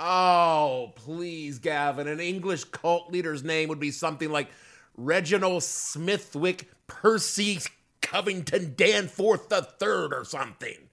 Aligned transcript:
Oh, 0.00 0.92
please, 0.94 1.58
Gavin. 1.58 2.06
An 2.06 2.20
English 2.20 2.64
cult 2.64 3.10
leader's 3.10 3.42
name 3.42 3.68
would 3.68 3.80
be 3.80 3.90
something 3.90 4.30
like 4.30 4.48
Reginald 4.96 5.62
Smithwick 5.64 6.68
Percy 6.86 7.58
Covington 8.00 8.74
Danforth 8.76 9.52
III 9.52 9.88
or 10.12 10.24
something. 10.24 10.88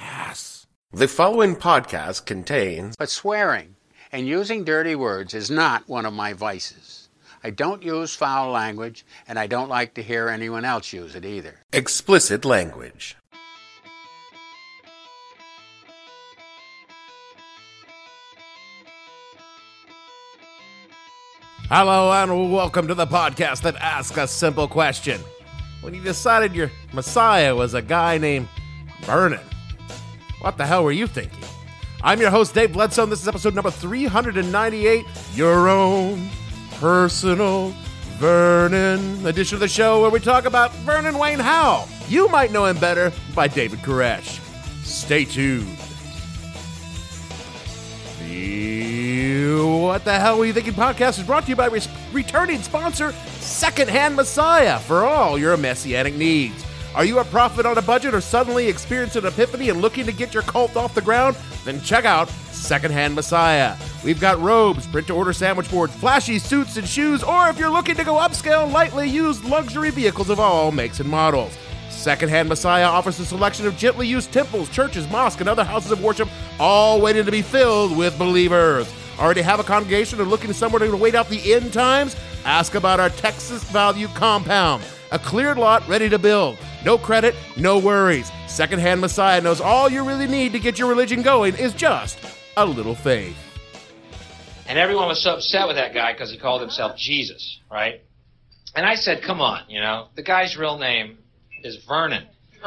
Ass. 0.00 0.66
The 0.92 1.08
following 1.08 1.56
podcast 1.56 2.26
contains 2.26 2.96
But 2.96 3.10
swearing 3.10 3.76
and 4.12 4.26
using 4.26 4.64
dirty 4.64 4.94
words 4.94 5.34
is 5.34 5.50
not 5.50 5.88
one 5.88 6.06
of 6.06 6.12
my 6.12 6.32
vices. 6.32 7.08
I 7.42 7.50
don't 7.50 7.82
use 7.82 8.14
foul 8.14 8.50
language, 8.50 9.06
and 9.28 9.38
I 9.38 9.46
don't 9.46 9.68
like 9.68 9.94
to 9.94 10.02
hear 10.02 10.28
anyone 10.28 10.64
else 10.64 10.92
use 10.92 11.14
it 11.14 11.24
either. 11.24 11.60
explicit 11.72 12.44
language. 12.44 13.16
Hello 21.70 22.10
and 22.10 22.50
welcome 22.50 22.88
to 22.88 22.94
the 22.94 23.06
podcast 23.06 23.60
that 23.60 23.76
asks 23.76 24.16
a 24.16 24.26
simple 24.26 24.66
question. 24.66 25.20
When 25.82 25.92
you 25.92 26.00
decided 26.02 26.54
your 26.54 26.70
Messiah 26.94 27.54
was 27.54 27.74
a 27.74 27.82
guy 27.82 28.16
named 28.16 28.48
Vernon, 29.02 29.44
what 30.40 30.56
the 30.56 30.64
hell 30.64 30.82
were 30.82 30.92
you 30.92 31.06
thinking? 31.06 31.44
I'm 32.02 32.22
your 32.22 32.30
host, 32.30 32.54
Dave 32.54 32.72
Bledsoe, 32.72 33.04
this 33.04 33.20
is 33.20 33.28
episode 33.28 33.54
number 33.54 33.70
398, 33.70 35.04
Your 35.34 35.68
Own 35.68 36.30
Personal 36.80 37.74
Vernon 38.16 39.26
edition 39.26 39.56
of 39.56 39.60
the 39.60 39.68
show 39.68 40.00
where 40.00 40.10
we 40.10 40.20
talk 40.20 40.46
about 40.46 40.72
Vernon 40.86 41.18
Wayne 41.18 41.38
Howell. 41.38 41.86
You 42.08 42.30
might 42.30 42.50
know 42.50 42.64
him 42.64 42.78
better 42.78 43.12
by 43.34 43.46
David 43.46 43.80
Koresh. 43.80 44.40
Stay 44.86 45.26
tuned. 45.26 45.76
The 48.20 48.87
What 49.66 50.04
the 50.04 50.12
Hell 50.12 50.38
Were 50.38 50.44
You 50.44 50.52
Thinking 50.52 50.72
podcast 50.72 51.18
is 51.18 51.24
brought 51.24 51.42
to 51.44 51.48
you 51.48 51.56
by 51.56 51.66
res- 51.66 51.88
returning 52.12 52.62
sponsor 52.62 53.12
Secondhand 53.40 54.14
Messiah 54.14 54.78
for 54.78 55.04
all 55.04 55.36
your 55.36 55.56
messianic 55.56 56.14
needs. 56.14 56.64
Are 56.94 57.04
you 57.04 57.18
a 57.18 57.24
prophet 57.24 57.66
on 57.66 57.76
a 57.76 57.82
budget 57.82 58.14
or 58.14 58.20
suddenly 58.20 58.68
experiencing 58.68 59.22
an 59.22 59.28
epiphany 59.28 59.68
and 59.70 59.80
looking 59.80 60.06
to 60.06 60.12
get 60.12 60.32
your 60.32 60.44
cult 60.44 60.76
off 60.76 60.94
the 60.94 61.00
ground? 61.00 61.36
Then 61.64 61.80
check 61.80 62.04
out 62.04 62.28
Secondhand 62.52 63.16
Messiah. 63.16 63.76
We've 64.04 64.20
got 64.20 64.40
robes, 64.40 64.86
print 64.86 65.08
to 65.08 65.14
order 65.14 65.32
sandwich 65.32 65.70
boards, 65.70 65.94
flashy 65.96 66.38
suits 66.38 66.76
and 66.76 66.86
shoes, 66.86 67.24
or 67.24 67.48
if 67.48 67.58
you're 67.58 67.68
looking 67.68 67.96
to 67.96 68.04
go 68.04 68.14
upscale, 68.14 68.70
lightly 68.70 69.08
used 69.08 69.44
luxury 69.44 69.90
vehicles 69.90 70.30
of 70.30 70.38
all 70.38 70.70
makes 70.70 71.00
and 71.00 71.10
models. 71.10 71.56
Secondhand 71.90 72.48
Messiah 72.48 72.86
offers 72.86 73.18
a 73.18 73.26
selection 73.26 73.66
of 73.66 73.76
gently 73.76 74.06
used 74.06 74.30
temples, 74.32 74.68
churches, 74.68 75.10
mosques, 75.10 75.40
and 75.40 75.48
other 75.48 75.64
houses 75.64 75.90
of 75.90 76.02
worship, 76.02 76.28
all 76.60 77.00
waiting 77.00 77.24
to 77.24 77.32
be 77.32 77.42
filled 77.42 77.96
with 77.96 78.16
believers. 78.18 78.88
Already 79.18 79.42
have 79.42 79.60
a 79.60 79.64
congregation 79.64 80.20
or 80.20 80.24
looking 80.24 80.52
somewhere 80.52 80.80
to 80.80 80.96
wait 80.96 81.14
out 81.14 81.28
the 81.28 81.52
end 81.52 81.72
times? 81.72 82.16
Ask 82.44 82.74
about 82.74 83.00
our 83.00 83.10
Texas 83.10 83.64
Value 83.64 84.08
Compound. 84.08 84.84
A 85.10 85.18
cleared 85.18 85.58
lot 85.58 85.86
ready 85.88 86.08
to 86.08 86.18
build. 86.18 86.58
No 86.84 86.98
credit, 86.98 87.34
no 87.56 87.78
worries. 87.78 88.30
Secondhand 88.46 89.00
Messiah 89.00 89.40
knows 89.40 89.60
all 89.60 89.88
you 89.88 90.04
really 90.04 90.26
need 90.26 90.52
to 90.52 90.58
get 90.58 90.78
your 90.78 90.88
religion 90.88 91.22
going 91.22 91.56
is 91.56 91.74
just 91.74 92.18
a 92.56 92.64
little 92.64 92.94
faith. 92.94 93.36
And 94.66 94.78
everyone 94.78 95.08
was 95.08 95.22
so 95.22 95.34
upset 95.34 95.66
with 95.66 95.76
that 95.76 95.94
guy 95.94 96.12
because 96.12 96.30
he 96.30 96.38
called 96.38 96.60
himself 96.60 96.96
Jesus, 96.96 97.58
right? 97.70 98.02
And 98.76 98.84
I 98.84 98.96
said, 98.96 99.22
come 99.22 99.40
on, 99.40 99.62
you 99.68 99.80
know, 99.80 100.08
the 100.14 100.22
guy's 100.22 100.56
real 100.56 100.78
name 100.78 101.18
is 101.64 101.76
Vernon. 101.88 102.26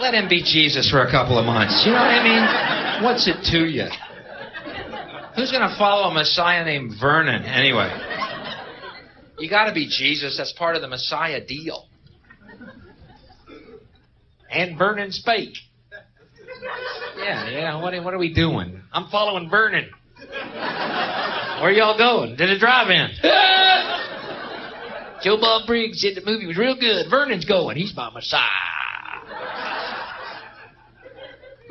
Let 0.00 0.14
him 0.14 0.28
be 0.28 0.42
Jesus 0.42 0.90
for 0.90 1.02
a 1.02 1.10
couple 1.10 1.38
of 1.38 1.46
months. 1.46 1.86
You 1.86 1.92
know 1.92 1.98
what 1.98 2.10
I 2.10 2.22
mean? 2.22 3.04
What's 3.04 3.28
it 3.28 3.42
to 3.52 3.66
you? 3.66 3.86
Who's 5.36 5.50
going 5.50 5.68
to 5.68 5.74
follow 5.78 6.10
a 6.10 6.14
Messiah 6.14 6.64
named 6.64 6.94
Vernon 7.00 7.44
anyway? 7.44 7.90
You 9.38 9.48
got 9.48 9.66
to 9.66 9.72
be 9.72 9.88
Jesus. 9.88 10.36
That's 10.36 10.52
part 10.52 10.76
of 10.76 10.82
the 10.82 10.88
Messiah 10.88 11.44
deal. 11.44 11.88
And 14.50 14.76
Vernon's 14.76 15.22
fake. 15.24 15.56
Yeah, 17.16 17.48
yeah. 17.48 17.80
What, 17.80 17.94
what 18.04 18.12
are 18.12 18.18
we 18.18 18.34
doing? 18.34 18.82
I'm 18.92 19.08
following 19.08 19.48
Vernon. 19.48 19.88
Where 21.60 21.70
y'all 21.70 21.96
going? 21.96 22.36
To 22.36 22.46
the 22.46 22.58
drive-in. 22.58 23.10
Joe 25.22 25.36
Bob 25.38 25.66
Briggs 25.66 26.00
said 26.00 26.16
the 26.16 26.24
movie 26.24 26.46
was 26.46 26.56
real 26.56 26.74
good. 26.74 27.06
Vernon's 27.10 27.44
going. 27.44 27.76
He's 27.76 27.94
my 27.94 28.10
Messiah. 28.10 28.40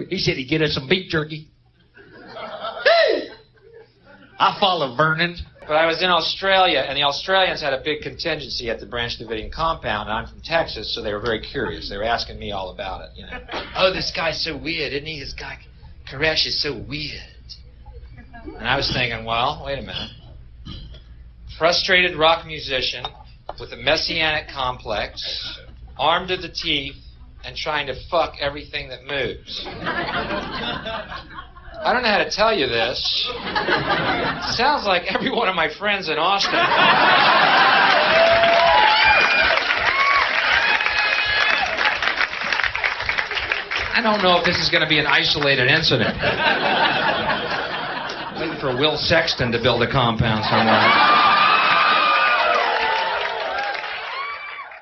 He 0.10 0.18
said 0.18 0.38
he'd 0.38 0.46
get 0.46 0.62
us 0.62 0.74
some 0.74 0.88
beef 0.88 1.10
jerky. 1.10 1.50
I 4.40 4.58
follow 4.60 4.96
Vernon. 4.96 5.36
But 5.70 5.76
I 5.76 5.86
was 5.86 6.02
in 6.02 6.10
Australia, 6.10 6.80
and 6.80 6.98
the 6.98 7.04
Australians 7.04 7.62
had 7.62 7.74
a 7.74 7.82
big 7.84 8.02
contingency 8.02 8.72
at 8.72 8.80
the 8.80 8.88
Branch 8.88 9.16
Davidian 9.20 9.52
compound, 9.52 10.10
and 10.10 10.18
I'm 10.18 10.28
from 10.28 10.42
Texas, 10.42 10.96
so 10.96 11.04
they 11.04 11.14
were 11.14 11.20
very 11.20 11.42
curious. 11.42 11.90
They 11.90 11.98
were 11.98 12.06
asking 12.06 12.40
me 12.40 12.52
all 12.52 12.72
about 12.72 13.02
it, 13.02 13.12
you 13.16 13.28
know. 13.28 13.40
oh, 13.76 13.94
this 13.94 14.12
guy's 14.16 14.44
so 14.44 14.58
weird, 14.58 14.94
isn't 14.94 15.06
he? 15.06 15.20
This 15.20 15.34
guy, 15.34 15.60
Koresh, 16.12 16.48
is 16.48 16.60
so 16.60 16.74
weird. 16.74 17.22
And 18.46 18.68
I 18.68 18.78
was 18.78 18.92
thinking, 18.92 19.26
well, 19.26 19.62
wait 19.64 19.78
a 19.78 19.82
minute. 19.82 20.10
Frustrated 21.60 22.18
rock 22.18 22.48
musician 22.48 23.06
with 23.60 23.72
a 23.72 23.78
messianic 23.78 24.48
complex, 24.48 25.60
armed 26.00 26.30
to 26.30 26.38
the 26.38 26.50
teeth, 26.50 26.96
and 27.46 27.56
trying 27.56 27.86
to 27.88 27.96
fuck 28.10 28.36
everything 28.42 28.90
that 28.90 29.06
moves. 29.06 29.64
I 31.82 31.94
don't 31.94 32.04
know 32.04 32.10
how 32.10 32.18
to 32.18 32.30
tell 32.30 32.54
you 32.54 32.68
this. 32.68 33.00
Sounds 34.58 34.86
like 34.86 35.16
every 35.16 35.32
one 35.32 35.48
of 35.48 35.56
my 35.56 35.70
friends 35.70 36.10
in 36.10 36.18
Austin. 36.18 36.60
I 43.96 44.02
don't 44.04 44.22
know 44.22 44.38
if 44.38 44.46
this 44.46 44.58
is 44.60 44.70
going 44.70 44.84
to 44.84 44.90
be 44.90 45.00
an 45.00 45.08
isolated 45.08 45.70
incident. 45.70 46.16
Waiting 48.38 48.60
for 48.60 48.76
Will 48.76 48.98
Sexton 48.98 49.54
to 49.54 49.62
build 49.62 49.82
a 49.82 49.90
compound 49.90 50.44
somewhere. 50.46 50.84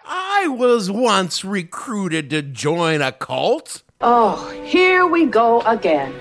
I 0.06 0.48
was 0.50 0.90
once 0.90 1.46
recruited 1.46 2.32
to 2.32 2.42
join 2.42 3.04
a 3.04 3.12
cult. 3.12 3.84
Oh, 4.02 4.50
here 4.66 5.06
we 5.06 5.28
go 5.28 5.62
again. 5.62 6.16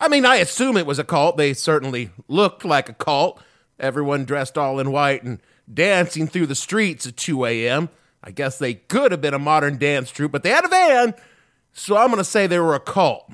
I 0.00 0.08
mean, 0.08 0.26
I 0.26 0.36
assume 0.36 0.76
it 0.76 0.86
was 0.86 0.98
a 0.98 1.04
cult. 1.04 1.36
They 1.36 1.54
certainly 1.54 2.10
looked 2.28 2.64
like 2.64 2.88
a 2.88 2.94
cult. 2.94 3.42
Everyone 3.78 4.24
dressed 4.24 4.58
all 4.58 4.78
in 4.78 4.92
white 4.92 5.22
and 5.22 5.40
dancing 5.72 6.26
through 6.26 6.46
the 6.46 6.54
streets 6.54 7.06
at 7.06 7.16
2 7.16 7.44
a.m. 7.44 7.88
I 8.22 8.30
guess 8.30 8.58
they 8.58 8.74
could 8.74 9.12
have 9.12 9.20
been 9.20 9.34
a 9.34 9.38
modern 9.38 9.78
dance 9.78 10.10
troupe, 10.10 10.32
but 10.32 10.42
they 10.42 10.50
had 10.50 10.64
a 10.64 10.68
van, 10.68 11.14
so 11.72 11.96
I'm 11.96 12.08
going 12.08 12.18
to 12.18 12.24
say 12.24 12.46
they 12.46 12.58
were 12.58 12.74
a 12.74 12.80
cult. 12.80 13.30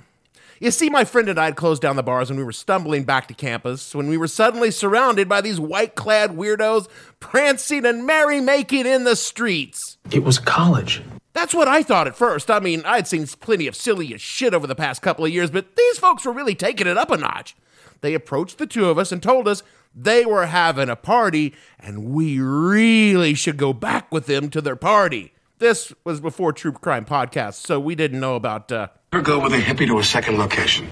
You 0.61 0.71
see, 0.71 0.91
my 0.91 1.05
friend 1.05 1.29
and 1.29 1.41
I 1.41 1.47
had 1.47 1.57
closed 1.57 1.83
down 1.83 1.97
the 1.97 2.05
bars 2.05 2.31
when 2.31 2.39
we 2.39 2.45
were 2.45 2.53
stumbling 2.53 3.03
back 3.03 3.27
to 3.29 3.35
campus 3.35 3.97
when 3.97 4.07
we 4.07 4.17
were 4.17 4.29
suddenly 4.29 4.71
surrounded 4.71 5.29
by 5.29 5.41
these 5.41 5.59
white 5.59 5.97
clad 5.97 6.31
weirdos 6.31 6.89
prancing 7.19 7.85
and 7.85 8.07
merrymaking 8.07 8.87
in 8.87 9.03
the 9.03 9.17
streets. 9.17 9.99
It 10.13 10.23
was 10.23 10.39
college. 10.39 11.03
That's 11.33 11.55
what 11.55 11.69
I 11.69 11.83
thought 11.83 12.07
at 12.07 12.17
first. 12.17 12.51
I 12.51 12.61
mean, 12.61 12.83
I'd 12.85 13.09
seen 13.09 13.27
plenty 13.27 13.67
of 13.67 13.75
silly 13.75 14.13
as 14.15 14.21
shit 14.21 14.53
over 14.53 14.67
the 14.67 14.75
past 14.75 15.03
couple 15.03 15.25
of 15.25 15.33
years, 15.33 15.51
but 15.51 15.77
these 15.77 15.99
folks 15.99 16.25
were 16.25 16.33
really 16.33 16.55
taking 16.55 16.87
it 16.87 16.99
up 16.99 17.11
a 17.11 17.17
notch. 17.17 17.57
They 18.03 18.15
approached 18.15 18.59
the 18.59 18.67
two 18.67 18.89
of 18.89 18.99
us 18.99 19.13
and 19.13 19.23
told 19.23 19.49
us 19.49 19.63
they 19.95 20.27
were 20.27 20.47
having 20.47 20.89
a 20.89 20.97
party 20.97 21.55
and 21.79 22.13
we 22.13 22.41
really 22.41 23.35
should 23.35 23.57
go 23.57 23.73
back 23.73 24.13
with 24.13 24.27
them 24.27 24.51
to 24.51 24.61
their 24.61 24.77
party. 24.77 25.33
This 25.59 25.93
was 26.05 26.21
before 26.21 26.53
True 26.53 26.73
Crime 26.73 27.05
Podcast, 27.05 27.55
so 27.55 27.79
we 27.79 27.95
didn't 27.95 28.19
know 28.19 28.35
about. 28.35 28.73
Uh... 28.73 28.89
Never 29.13 29.25
go 29.25 29.39
with 29.39 29.53
a 29.53 29.59
hippie 29.59 29.87
to 29.87 29.99
a 30.01 30.05
second 30.05 30.37
location. 30.37 30.89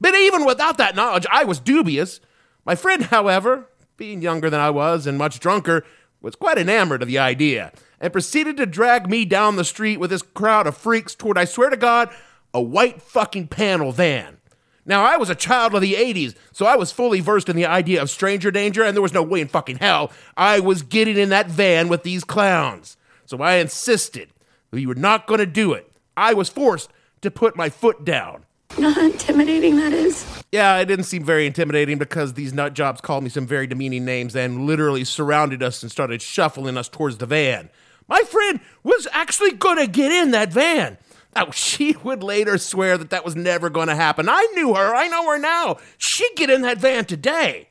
But 0.00 0.14
even 0.14 0.46
without 0.46 0.78
that 0.78 0.96
knowledge, 0.96 1.26
I 1.30 1.44
was 1.44 1.60
dubious. 1.60 2.20
My 2.64 2.74
friend, 2.74 3.02
however, 3.04 3.68
being 3.98 4.22
younger 4.22 4.48
than 4.48 4.60
I 4.60 4.70
was 4.70 5.06
and 5.06 5.18
much 5.18 5.38
drunker, 5.38 5.84
was 6.22 6.34
quite 6.34 6.56
enamored 6.56 7.02
of 7.02 7.08
the 7.08 7.18
idea 7.18 7.72
and 8.00 8.12
proceeded 8.12 8.56
to 8.56 8.66
drag 8.66 9.08
me 9.08 9.24
down 9.24 9.56
the 9.56 9.64
street 9.64 9.98
with 9.98 10.10
this 10.10 10.22
crowd 10.22 10.66
of 10.66 10.76
freaks 10.76 11.14
toward, 11.14 11.38
I 11.38 11.44
swear 11.44 11.70
to 11.70 11.76
God, 11.76 12.10
a 12.52 12.60
white 12.60 13.02
fucking 13.02 13.48
panel 13.48 13.92
van. 13.92 14.38
Now, 14.84 15.04
I 15.04 15.16
was 15.16 15.28
a 15.28 15.34
child 15.34 15.74
of 15.74 15.80
the 15.80 15.94
80s, 15.94 16.36
so 16.52 16.64
I 16.64 16.76
was 16.76 16.92
fully 16.92 17.20
versed 17.20 17.48
in 17.48 17.56
the 17.56 17.66
idea 17.66 18.00
of 18.00 18.08
stranger 18.08 18.52
danger, 18.52 18.84
and 18.84 18.94
there 18.94 19.02
was 19.02 19.12
no 19.12 19.22
way 19.22 19.40
in 19.40 19.48
fucking 19.48 19.78
hell 19.78 20.12
I 20.36 20.60
was 20.60 20.82
getting 20.82 21.18
in 21.18 21.30
that 21.30 21.48
van 21.48 21.88
with 21.88 22.04
these 22.04 22.22
clowns. 22.22 22.96
So 23.24 23.42
I 23.42 23.56
insisted 23.56 24.30
you 24.72 24.88
were 24.88 24.94
not 24.94 25.26
going 25.26 25.38
to 25.38 25.46
do 25.46 25.72
it. 25.72 25.90
I 26.16 26.34
was 26.34 26.48
forced 26.48 26.90
to 27.22 27.30
put 27.30 27.56
my 27.56 27.68
foot 27.68 28.04
down. 28.04 28.44
You 28.76 28.82
know 28.82 28.90
how 28.90 29.06
intimidating 29.06 29.76
that 29.76 29.92
is? 29.92 30.26
Yeah, 30.52 30.78
it 30.78 30.86
didn't 30.86 31.06
seem 31.06 31.24
very 31.24 31.46
intimidating 31.46 31.98
because 31.98 32.34
these 32.34 32.52
nut 32.52 32.74
jobs 32.74 33.00
called 33.00 33.24
me 33.24 33.30
some 33.30 33.46
very 33.46 33.66
demeaning 33.66 34.04
names 34.04 34.36
and 34.36 34.66
literally 34.66 35.04
surrounded 35.04 35.62
us 35.62 35.82
and 35.82 35.90
started 35.90 36.20
shuffling 36.20 36.76
us 36.76 36.88
towards 36.88 37.18
the 37.18 37.26
van. 37.26 37.70
My 38.08 38.22
friend 38.22 38.60
was 38.82 39.08
actually 39.12 39.52
gonna 39.52 39.86
get 39.86 40.12
in 40.12 40.30
that 40.32 40.52
van. 40.52 40.98
Oh, 41.36 41.50
she 41.52 41.96
would 42.02 42.22
later 42.22 42.58
swear 42.58 42.98
that 42.98 43.10
that 43.10 43.24
was 43.24 43.36
never 43.36 43.70
going 43.70 43.88
to 43.88 43.94
happen. 43.94 44.28
I 44.28 44.46
knew 44.54 44.74
her. 44.74 44.94
I 44.94 45.08
know 45.08 45.30
her 45.30 45.38
now. 45.38 45.76
She'd 45.98 46.34
get 46.34 46.50
in 46.50 46.62
that 46.62 46.78
van 46.78 47.04
today. 47.04 47.68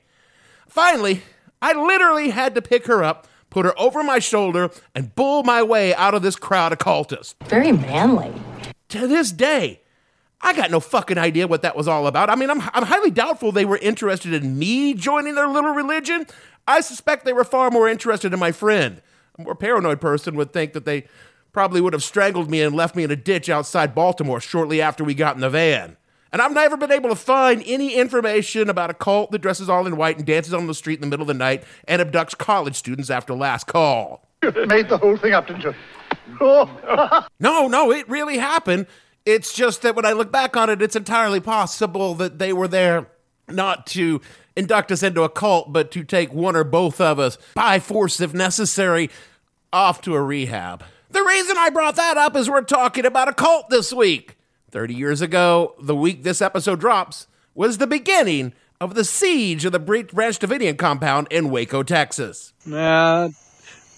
Finally, 0.67 1.23
I 1.61 1.73
literally 1.73 2.29
had 2.29 2.53
to 2.55 2.61
pick 2.61 2.85
her 2.85 3.03
up, 3.03 3.27
put 3.49 3.65
her 3.65 3.77
over 3.79 4.03
my 4.03 4.19
shoulder, 4.19 4.69
and 4.93 5.15
bull 5.15 5.43
my 5.43 5.63
way 5.63 5.95
out 5.95 6.13
of 6.13 6.21
this 6.21 6.35
crowd 6.35 6.73
of 6.73 6.79
cultists. 6.79 7.33
Very 7.45 7.71
manly. 7.71 8.31
To 8.89 9.07
this 9.07 9.31
day, 9.31 9.81
I 10.41 10.53
got 10.53 10.69
no 10.69 10.79
fucking 10.79 11.17
idea 11.17 11.47
what 11.47 11.63
that 11.63 11.75
was 11.75 11.87
all 11.87 12.05
about. 12.07 12.29
I 12.29 12.35
mean, 12.35 12.49
I'm, 12.49 12.61
I'm 12.73 12.83
highly 12.83 13.09
doubtful 13.09 13.51
they 13.51 13.65
were 13.65 13.77
interested 13.77 14.33
in 14.33 14.59
me 14.59 14.93
joining 14.93 15.35
their 15.35 15.47
little 15.47 15.73
religion. 15.73 16.27
I 16.67 16.81
suspect 16.81 17.25
they 17.25 17.33
were 17.33 17.43
far 17.43 17.71
more 17.71 17.87
interested 17.89 18.33
in 18.33 18.39
my 18.39 18.51
friend. 18.51 19.01
A 19.37 19.41
more 19.43 19.55
paranoid 19.55 20.01
person 20.01 20.35
would 20.35 20.53
think 20.53 20.73
that 20.73 20.85
they 20.85 21.05
probably 21.51 21.81
would 21.81 21.93
have 21.93 22.03
strangled 22.03 22.49
me 22.49 22.61
and 22.61 22.75
left 22.75 22.95
me 22.95 23.03
in 23.03 23.11
a 23.11 23.15
ditch 23.15 23.49
outside 23.49 23.95
Baltimore 23.95 24.41
shortly 24.41 24.81
after 24.81 25.03
we 25.03 25.13
got 25.13 25.35
in 25.35 25.41
the 25.41 25.49
van. 25.49 25.97
And 26.31 26.41
I've 26.41 26.51
never 26.53 26.75
been 26.75 26.91
able 26.91 27.09
to 27.09 27.15
find 27.15 27.63
any 27.65 27.95
information 27.95 28.69
about 28.69 28.89
a 28.89 28.93
cult 28.93 29.31
that 29.31 29.39
dresses 29.39 29.69
all 29.69 29.87
in 29.87 29.95
white 29.95 30.17
and 30.17 30.25
dances 30.25 30.53
on 30.53 30.67
the 30.67 30.73
street 30.73 30.95
in 30.95 31.01
the 31.01 31.07
middle 31.07 31.23
of 31.23 31.27
the 31.27 31.33
night 31.33 31.63
and 31.87 32.01
abducts 32.01 32.37
college 32.37 32.75
students 32.75 33.09
after 33.09 33.33
last 33.33 33.67
call. 33.67 34.27
Made 34.43 34.89
the 34.89 34.97
whole 34.97 35.15
thing 35.15 35.33
up, 35.33 35.47
didn't 35.47 35.63
you? 35.63 35.73
Oh. 36.41 37.25
No, 37.39 37.67
no, 37.67 37.91
it 37.91 38.07
really 38.09 38.37
happened. 38.37 38.87
It's 39.25 39.53
just 39.53 39.81
that 39.83 39.95
when 39.95 40.05
I 40.05 40.11
look 40.11 40.31
back 40.31 40.57
on 40.57 40.69
it, 40.69 40.81
it's 40.81 40.95
entirely 40.95 41.39
possible 41.39 42.15
that 42.15 42.37
they 42.37 42.53
were 42.53 42.67
there 42.67 43.07
not 43.47 43.87
to 43.87 44.21
induct 44.55 44.91
us 44.91 45.03
into 45.03 45.23
a 45.23 45.29
cult, 45.29 45.71
but 45.73 45.91
to 45.91 46.03
take 46.03 46.33
one 46.33 46.55
or 46.55 46.63
both 46.63 47.01
of 47.01 47.19
us 47.19 47.37
by 47.55 47.79
force, 47.79 48.19
if 48.19 48.33
necessary, 48.33 49.09
off 49.73 50.01
to 50.01 50.15
a 50.15 50.21
rehab. 50.21 50.83
The 51.09 51.23
reason 51.23 51.57
I 51.57 51.69
brought 51.69 51.95
that 51.95 52.17
up 52.17 52.35
is 52.35 52.49
we're 52.49 52.61
talking 52.61 53.05
about 53.05 53.27
a 53.27 53.33
cult 53.33 53.69
this 53.69 53.93
week. 53.93 54.37
30 54.71 54.93
years 54.93 55.21
ago, 55.21 55.75
the 55.81 55.95
week 55.95 56.23
this 56.23 56.41
episode 56.41 56.79
drops, 56.79 57.27
was 57.53 57.77
the 57.77 57.87
beginning 57.87 58.53
of 58.81 58.93
the 58.93 59.05
siege 59.05 59.63
of 59.63 59.71
the 59.71 59.79
Branch 59.79 60.11
Davidian 60.11 60.77
compound 60.77 61.27
in 61.31 61.49
Waco, 61.49 61.83
Texas. 61.83 62.51
Nah, 62.65 63.29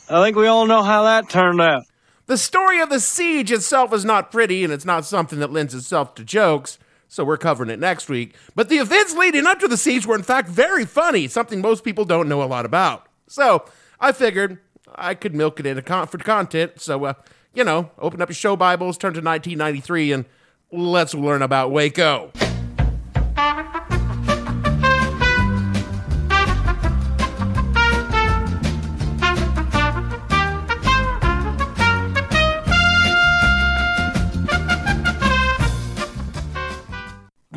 I 0.09 0.23
think 0.23 0.37
we 0.37 0.45
all 0.45 0.67
know 0.67 0.83
how 0.83 1.03
that 1.03 1.29
turned 1.29 1.59
out. 1.59 1.83
The 2.27 2.37
story 2.37 2.79
of 2.81 2.89
the 2.89 2.99
siege 2.99 3.51
itself 3.51 3.93
is 3.93 4.05
not 4.05 4.31
pretty, 4.31 4.63
and 4.63 4.71
it's 4.71 4.85
not 4.85 5.05
something 5.05 5.39
that 5.39 5.51
lends 5.51 5.73
itself 5.73 6.13
to 6.15 6.23
jokes, 6.23 6.77
so 7.07 7.23
we're 7.23 7.37
covering 7.37 7.69
it 7.69 7.79
next 7.79 8.09
week. 8.09 8.35
But 8.55 8.69
the 8.69 8.77
events 8.77 9.15
leading 9.15 9.45
up 9.45 9.59
to 9.59 9.67
the 9.67 9.77
siege 9.77 10.05
were, 10.05 10.15
in 10.15 10.23
fact, 10.23 10.49
very 10.49 10.85
funny, 10.85 11.27
something 11.27 11.61
most 11.61 11.83
people 11.83 12.05
don't 12.05 12.29
know 12.29 12.43
a 12.43 12.45
lot 12.45 12.65
about. 12.65 13.07
So 13.27 13.65
I 13.99 14.11
figured 14.11 14.59
I 14.95 15.13
could 15.13 15.35
milk 15.35 15.59
it 15.59 15.65
into 15.65 15.81
con- 15.81 16.07
for 16.07 16.17
content, 16.17 16.79
so, 16.81 17.05
uh, 17.05 17.13
you 17.53 17.63
know, 17.63 17.91
open 17.99 18.21
up 18.21 18.29
your 18.29 18.35
show 18.35 18.55
Bibles, 18.55 18.97
turn 18.97 19.13
to 19.13 19.21
1993, 19.21 20.11
and 20.11 20.25
let's 20.71 21.13
learn 21.13 21.41
about 21.41 21.71
Waco. 21.71 22.31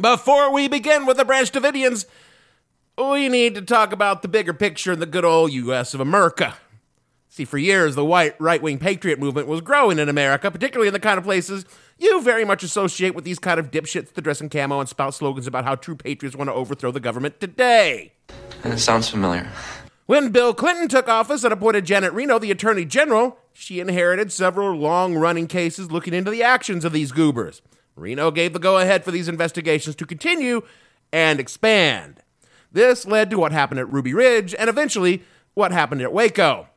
Before 0.00 0.50
we 0.50 0.67
begin 0.67 1.05
with 1.05 1.19
the 1.19 1.26
Branch 1.26 1.50
Davidians, 1.50 2.06
we 2.97 3.29
need 3.29 3.55
to 3.55 3.62
talk 3.62 3.93
about 3.93 4.23
the 4.23 4.29
bigger 4.29 4.55
picture 4.55 4.93
in 4.93 5.00
the 5.00 5.06
good 5.06 5.26
old 5.26 5.52
U.S. 5.52 5.93
of 5.93 6.00
America. 6.00 6.55
See, 7.29 7.44
for 7.44 7.58
years, 7.58 7.97
the 7.97 8.05
white 8.05 8.35
right 8.41 8.62
wing 8.62 8.79
patriot 8.79 9.19
movement 9.19 9.47
was 9.47 9.61
growing 9.61 9.99
in 9.99 10.08
America, 10.08 10.50
particularly 10.50 10.88
in 10.88 10.94
the 10.94 11.00
kind 11.00 11.19
of 11.19 11.25
places 11.25 11.67
you 11.99 12.23
very 12.23 12.47
much 12.47 12.62
associate 12.62 13.14
with 13.14 13.25
these 13.25 13.38
kind 13.38 13.61
of 13.61 13.70
dipshits 13.70 14.14
that 14.14 14.23
dress 14.23 14.41
in 14.41 14.49
camo 14.49 14.81
and 14.81 14.88
spout 14.88 15.12
slogans 15.12 15.47
about 15.47 15.64
how 15.64 15.75
true 15.75 15.97
patriots 15.97 16.35
want 16.35 16.49
to 16.49 16.55
overthrow 16.55 16.91
the 16.91 17.00
government 17.00 17.38
today. 17.38 18.12
It 18.64 18.79
sounds 18.79 19.08
familiar. 19.11 19.50
When 20.06 20.31
Bill 20.31 20.55
Clinton 20.55 20.88
took 20.88 21.08
office 21.08 21.44
and 21.44 21.52
appointed 21.52 21.85
Janet 21.85 22.12
Reno 22.14 22.38
the 22.38 22.50
Attorney 22.50 22.87
General, 22.87 23.38
she 23.52 23.81
inherited 23.81 24.32
several 24.32 24.76
long 24.76 25.14
running 25.14 25.47
cases 25.47 25.93
looking 25.93 26.14
into 26.14 26.31
the 26.31 26.43
actions 26.43 26.85
of 26.87 26.93
these 26.93 27.12
goobers. 27.12 27.61
Reno 28.00 28.31
gave 28.31 28.52
the 28.52 28.58
go 28.58 28.79
ahead 28.79 29.05
for 29.05 29.11
these 29.11 29.29
investigations 29.29 29.94
to 29.97 30.06
continue 30.06 30.62
and 31.12 31.38
expand. 31.38 32.23
This 32.73 33.06
led 33.06 33.31
to 33.31 33.38
what 33.38 33.52
happened 33.52 33.81
at 33.81 33.93
Ruby 33.93 34.14
Ridge 34.14 34.55
and 34.55 34.69
eventually 34.69 35.23
what 35.55 35.73
happened 35.73 36.02
at 36.02 36.12
Waco. 36.12 36.69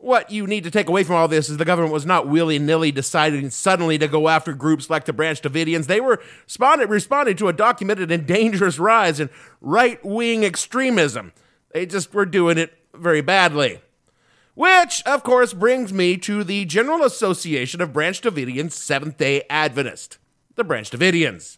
What 0.00 0.30
you 0.30 0.46
need 0.46 0.62
to 0.64 0.70
take 0.70 0.88
away 0.88 1.02
from 1.02 1.16
all 1.16 1.26
this 1.26 1.48
is 1.48 1.56
the 1.56 1.64
government 1.64 1.92
was 1.92 2.06
not 2.06 2.28
willy 2.28 2.58
nilly 2.58 2.92
deciding 2.92 3.50
suddenly 3.50 3.98
to 3.98 4.06
go 4.06 4.28
after 4.28 4.52
groups 4.52 4.88
like 4.88 5.06
the 5.06 5.12
Branch 5.12 5.40
Davidians. 5.42 5.86
They 5.86 6.00
were 6.00 6.22
responding, 6.44 6.88
responding 6.88 7.36
to 7.36 7.48
a 7.48 7.52
documented 7.52 8.12
and 8.12 8.24
dangerous 8.24 8.78
rise 8.78 9.18
in 9.18 9.28
right 9.60 10.02
wing 10.04 10.44
extremism. 10.44 11.32
They 11.72 11.84
just 11.84 12.14
were 12.14 12.26
doing 12.26 12.58
it 12.58 12.78
very 12.94 13.20
badly. 13.20 13.80
Which, 14.54 15.02
of 15.04 15.22
course, 15.22 15.52
brings 15.52 15.92
me 15.92 16.16
to 16.18 16.42
the 16.42 16.64
General 16.64 17.04
Association 17.04 17.80
of 17.80 17.92
Branch 17.92 18.20
Davidians 18.20 18.72
Seventh 18.72 19.16
day 19.16 19.42
Adventist, 19.50 20.18
the 20.58 20.64
Branch 20.64 20.90
Davidians. 20.90 21.56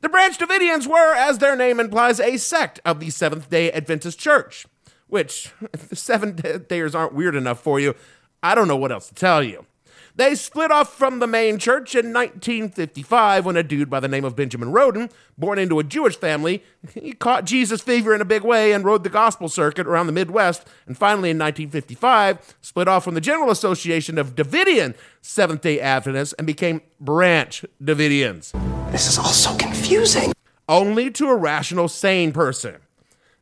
The 0.00 0.08
Branch 0.08 0.38
Davidians 0.38 0.86
were, 0.86 1.14
as 1.14 1.38
their 1.38 1.56
name 1.56 1.80
implies, 1.80 2.20
a 2.20 2.36
sect 2.36 2.78
of 2.84 3.00
the 3.00 3.10
Seventh 3.10 3.50
day 3.50 3.72
Adventist 3.72 4.20
Church 4.20 4.66
which, 5.12 5.52
if 5.74 5.88
the 5.90 5.96
Seventh 5.96 6.42
dayers 6.42 6.94
aren't 6.94 7.12
weird 7.12 7.34
enough 7.34 7.60
for 7.60 7.78
you, 7.78 7.94
I 8.42 8.54
don't 8.54 8.66
know 8.66 8.78
what 8.78 8.90
else 8.90 9.08
to 9.08 9.14
tell 9.14 9.42
you. 9.42 9.66
They 10.14 10.34
split 10.34 10.70
off 10.70 10.92
from 10.92 11.20
the 11.20 11.26
main 11.26 11.58
church 11.58 11.94
in 11.94 12.12
1955 12.12 13.46
when 13.46 13.56
a 13.56 13.62
dude 13.62 13.88
by 13.88 13.98
the 13.98 14.08
name 14.08 14.26
of 14.26 14.36
Benjamin 14.36 14.70
Roden, 14.70 15.08
born 15.38 15.58
into 15.58 15.78
a 15.78 15.84
Jewish 15.84 16.16
family, 16.16 16.62
he 16.92 17.12
caught 17.12 17.46
Jesus 17.46 17.80
fever 17.80 18.14
in 18.14 18.20
a 18.20 18.26
big 18.26 18.42
way 18.42 18.72
and 18.72 18.84
rode 18.84 19.04
the 19.04 19.08
gospel 19.08 19.48
circuit 19.48 19.86
around 19.86 20.08
the 20.08 20.12
Midwest, 20.12 20.66
and 20.86 20.98
finally 20.98 21.30
in 21.30 21.38
1955 21.38 22.56
split 22.60 22.88
off 22.88 23.04
from 23.04 23.14
the 23.14 23.22
General 23.22 23.50
Association 23.50 24.18
of 24.18 24.34
Davidian 24.34 24.94
Seventh-day 25.22 25.80
Adventists 25.80 26.34
and 26.34 26.46
became 26.46 26.82
Branch 27.00 27.64
Davidians. 27.82 28.52
This 28.92 29.08
is 29.08 29.16
all 29.18 29.24
so 29.24 29.56
confusing. 29.56 30.32
Only 30.68 31.10
to 31.12 31.28
a 31.28 31.36
rational, 31.36 31.88
sane 31.88 32.32
person. 32.32 32.76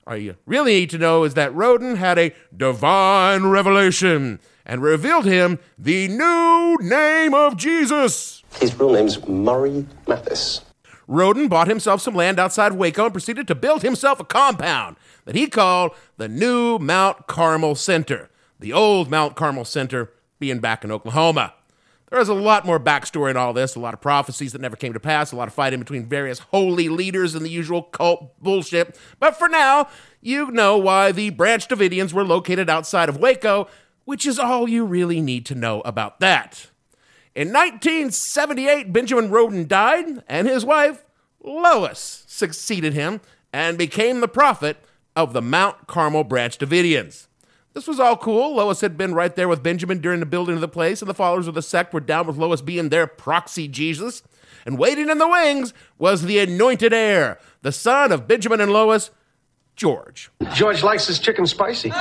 All 0.07 0.17
you 0.17 0.37
really 0.47 0.75
need 0.75 0.91
to 0.91 0.99
know 0.99 1.25
is 1.25 1.35
that 1.35 1.55
Roden 1.55 1.97
had 1.97 2.19
a 2.19 2.33
divine 2.57 3.47
revelation 3.47 4.39
and 4.71 4.85
revealed 4.85 5.25
him 5.25 5.59
the 5.77 6.07
new 6.07 6.79
name 6.81 7.35
of 7.35 7.57
Jesus. 7.57 8.45
His 8.61 8.73
real 8.79 8.93
name's 8.93 9.27
Murray 9.27 9.85
Mathis. 10.07 10.61
Roden 11.09 11.49
bought 11.49 11.67
himself 11.67 12.01
some 12.01 12.15
land 12.15 12.39
outside 12.39 12.75
Waco 12.75 13.07
and 13.07 13.13
proceeded 13.13 13.49
to 13.49 13.57
build 13.57 13.83
himself 13.83 14.21
a 14.21 14.25
compound 14.25 14.97
that 15.25 15.35
he 15.35 15.49
called 15.49 15.91
the 16.19 16.29
New 16.29 16.79
Mount 16.79 17.27
Carmel 17.27 17.75
Center, 17.75 18.31
the 18.61 18.73
old 18.73 19.11
Mount 19.11 19.35
Carmel 19.35 19.65
Center 19.65 20.13
being 20.39 20.61
back 20.61 20.85
in 20.85 20.93
Oklahoma. 20.93 21.53
There 22.09 22.21
is 22.21 22.29
a 22.29 22.35
lot 22.35 22.65
more 22.65 22.79
backstory 22.79 23.31
in 23.31 23.37
all 23.37 23.53
this, 23.53 23.75
a 23.75 23.81
lot 23.81 23.95
of 23.95 24.01
prophecies 24.01 24.53
that 24.53 24.61
never 24.61 24.77
came 24.77 24.93
to 24.93 25.01
pass, 25.01 25.33
a 25.33 25.37
lot 25.37 25.49
of 25.49 25.55
fighting 25.55 25.81
between 25.81 26.07
various 26.07 26.39
holy 26.39 26.89
leaders 26.89 27.35
and 27.35 27.45
the 27.45 27.51
usual 27.51 27.83
cult 27.83 28.41
bullshit. 28.41 28.97
But 29.19 29.37
for 29.37 29.49
now, 29.49 29.89
you 30.21 30.53
know 30.53 30.79
why 30.79 31.11
the 31.11 31.31
Branch 31.31 31.67
Davidians 31.67 32.13
were 32.13 32.25
located 32.25 32.71
outside 32.71 33.09
of 33.09 33.17
Waco, 33.17 33.67
which 34.11 34.27
is 34.27 34.41
all 34.41 34.69
you 34.69 34.85
really 34.85 35.21
need 35.21 35.47
to 35.47 35.55
know 35.55 35.83
about 35.83 36.19
that. 36.19 36.67
In 37.33 37.53
1978, 37.53 38.93
Benjamin 38.93 39.31
Roden 39.31 39.69
died, 39.69 40.25
and 40.27 40.49
his 40.49 40.65
wife, 40.65 41.05
Lois, 41.41 42.25
succeeded 42.27 42.93
him 42.93 43.21
and 43.53 43.79
became 43.79 44.19
the 44.19 44.27
prophet 44.27 44.79
of 45.15 45.33
the 45.33 45.41
Mount 45.41 45.87
Carmel 45.87 46.25
Branch 46.25 46.59
Davidians. 46.59 47.29
This 47.73 47.87
was 47.87 48.01
all 48.01 48.17
cool. 48.17 48.57
Lois 48.57 48.81
had 48.81 48.99
been 48.99 49.15
right 49.15 49.37
there 49.37 49.47
with 49.47 49.63
Benjamin 49.63 50.01
during 50.01 50.19
the 50.19 50.27
building 50.27 50.57
of 50.57 50.61
the 50.61 50.67
place, 50.67 51.01
and 51.01 51.09
the 51.09 51.15
followers 51.15 51.47
of 51.47 51.55
the 51.55 51.63
sect 51.63 51.95
were 51.95 52.01
down 52.01 52.27
with 52.27 52.37
Lois 52.37 52.63
being 52.63 52.89
their 52.89 53.07
proxy 53.07 53.69
Jesus. 53.69 54.25
And 54.67 54.77
waiting 54.77 55.09
in 55.09 55.19
the 55.19 55.29
wings 55.29 55.73
was 55.99 56.23
the 56.23 56.41
anointed 56.41 56.93
heir, 56.93 57.39
the 57.63 57.71
son 57.71 58.11
of 58.11 58.27
Benjamin 58.27 58.61
and 58.61 58.73
Lois, 58.73 59.13
George. 59.77 60.33
George 60.53 60.83
likes 60.83 61.07
his 61.07 61.21
chicken 61.21 61.47
spicy. 61.47 61.93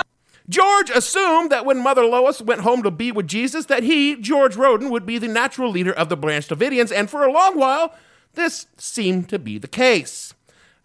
George 0.49 0.89
assumed 0.89 1.51
that 1.51 1.63
when 1.63 1.83
Mother 1.83 2.03
Lois 2.03 2.41
went 2.41 2.61
home 2.61 2.81
to 2.81 2.89
be 2.89 3.11
with 3.11 3.27
Jesus, 3.27 3.67
that 3.67 3.83
he, 3.83 4.15
George 4.15 4.55
Roden, 4.55 4.89
would 4.89 5.05
be 5.05 5.19
the 5.19 5.27
natural 5.27 5.69
leader 5.69 5.93
of 5.93 6.09
the 6.09 6.17
Branch 6.17 6.47
Davidians, 6.47 6.91
and 6.91 7.07
for 7.07 7.23
a 7.23 7.31
long 7.31 7.57
while, 7.57 7.93
this 8.33 8.65
seemed 8.75 9.29
to 9.29 9.37
be 9.37 9.59
the 9.59 9.67
case. 9.67 10.33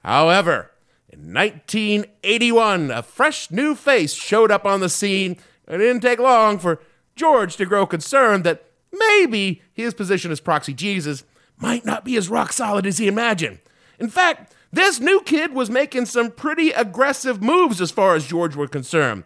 However, 0.05 0.71
in 1.09 1.33
1981, 1.33 2.91
a 2.91 3.03
fresh 3.03 3.51
new 3.51 3.75
face 3.75 4.13
showed 4.13 4.51
up 4.51 4.67
on 4.67 4.81
the 4.81 4.91
scene. 4.91 5.39
and 5.67 5.81
It 5.81 5.87
didn't 5.87 6.03
take 6.03 6.19
long 6.19 6.59
for 6.59 6.81
George 7.17 7.57
to 7.57 7.65
grow 7.65 7.87
concerned 7.87 8.45
that 8.45 8.65
maybe 8.93 9.63
his 9.73 9.95
position 9.95 10.31
as 10.31 10.41
proxy 10.41 10.75
Jesus 10.75 11.25
might 11.57 11.87
not 11.87 12.05
be 12.05 12.17
as 12.17 12.29
rock 12.29 12.53
solid 12.53 12.85
as 12.85 12.99
he 12.99 13.09
imagined. 13.09 13.61
In 13.99 14.11
fact, 14.11 14.55
this 14.73 15.01
new 15.01 15.23
kid 15.23 15.55
was 15.55 15.71
making 15.71 16.07
some 16.07 16.31
pretty 16.31 16.71
aggressive 16.73 17.41
moves 17.41 17.81
as 17.81 17.93
far 17.93 18.15
as 18.15 18.27
George 18.27 18.57
was 18.57 18.69
concerned. 18.71 19.25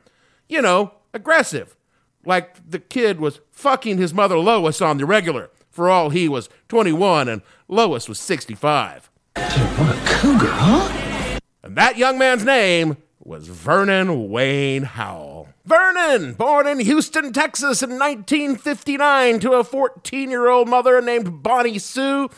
You 0.49 0.63
know, 0.63 0.93
aggressive. 1.13 1.77
Like 2.25 2.71
the 2.71 2.79
kid 2.79 3.21
was 3.21 3.41
fucking 3.51 3.99
his 3.99 4.13
mother 4.13 4.39
Lois 4.39 4.81
on 4.81 4.99
the 4.99 5.07
regular, 5.07 5.51
for 5.71 5.89
all 5.89 6.11
he 6.11 6.29
was 6.29 6.49
21 6.69 7.29
and 7.29 7.43
Lois 7.69 8.09
was 8.09 8.19
65. 8.21 9.11
What 9.35 9.47
a 9.47 10.01
cougar, 10.07 10.51
huh? 10.51 11.39
And 11.63 11.77
that 11.77 11.97
young 11.97 12.19
man's 12.19 12.45
name 12.45 12.97
was 13.23 13.47
Vernon 13.49 14.31
Wayne 14.31 14.85
Howell. 14.85 15.49
Vernon, 15.67 16.33
born 16.33 16.67
in 16.67 16.81
Houston, 16.81 17.33
Texas 17.33 17.83
in 17.83 17.91
1959 17.91 19.39
to 19.41 19.53
a 19.53 19.65
14 19.65 20.31
year 20.31 20.49
old 20.49 20.69
mother 20.69 21.01
named 21.03 21.43
Bonnie 21.43 21.79
Sue 21.79 22.31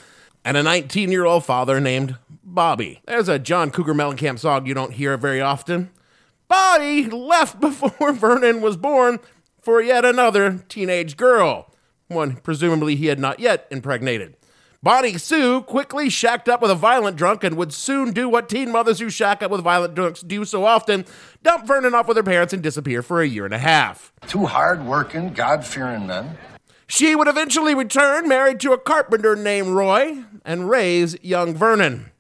and 0.45 0.57
a 0.57 0.63
19 0.63 1.13
year 1.13 1.25
old 1.25 1.45
father 1.45 1.81
named 1.81 2.17
Bobby. 2.43 3.01
There's 3.07 3.29
a 3.29 3.39
John 3.39 3.71
Cougar 3.71 3.95
Mellencamp 3.95 4.41
song 4.41 4.67
you 4.67 4.75
don't 4.75 4.95
hear 4.95 5.17
very 5.17 5.41
often. 5.41 5.91
Bobby 6.51 7.05
left 7.07 7.61
before 7.61 8.13
Vernon 8.13 8.61
was 8.61 8.77
born 8.77 9.21
for 9.63 9.81
yet 9.81 10.05
another 10.05 10.59
teenage 10.69 11.17
girl, 11.17 11.73
one 12.09 12.37
presumably 12.37 12.97
he 12.97 13.07
had 13.07 13.21
not 13.21 13.39
yet 13.39 13.69
impregnated. 13.71 14.37
Bonnie 14.83 15.17
Sue 15.17 15.61
quickly 15.63 16.11
shacked 16.11 16.49
up 16.49 16.61
with 16.61 16.71
a 16.73 16.75
violent 16.75 17.17
drunk 17.17 17.45
and 17.45 17.57
would 17.57 17.73
soon 17.73 18.13
do 18.13 18.29
what 18.29 18.49
teen 18.49 18.73
mothers 18.73 18.99
who 18.99 19.11
shack 19.11 19.45
up 19.45 19.51
with 19.53 19.61
violent 19.61 19.95
drunks 19.95 20.23
do 20.23 20.45
so 20.45 20.65
often 20.65 21.05
dump 21.45 21.67
Vernon 21.69 21.95
off 21.95 22.09
with 22.09 22.17
her 22.17 22.23
parents 22.25 22.53
and 22.53 22.63
disappear 22.65 23.01
for 23.01 23.21
a 23.21 23.29
year 23.29 23.45
and 23.45 23.55
a 23.55 23.59
half. 23.59 24.13
Two 24.27 24.47
hard 24.47 24.85
working, 24.85 25.33
God 25.33 25.65
fearing 25.65 26.09
men. 26.09 26.37
She 26.89 27.15
would 27.15 27.29
eventually 27.29 27.77
return, 27.77 28.27
married 28.27 28.59
to 28.61 28.73
a 28.73 28.79
carpenter 28.79 29.37
named 29.37 29.69
Roy, 29.69 30.25
and 30.45 30.69
raise 30.69 31.17
young 31.23 31.55
Vernon. 31.55 32.11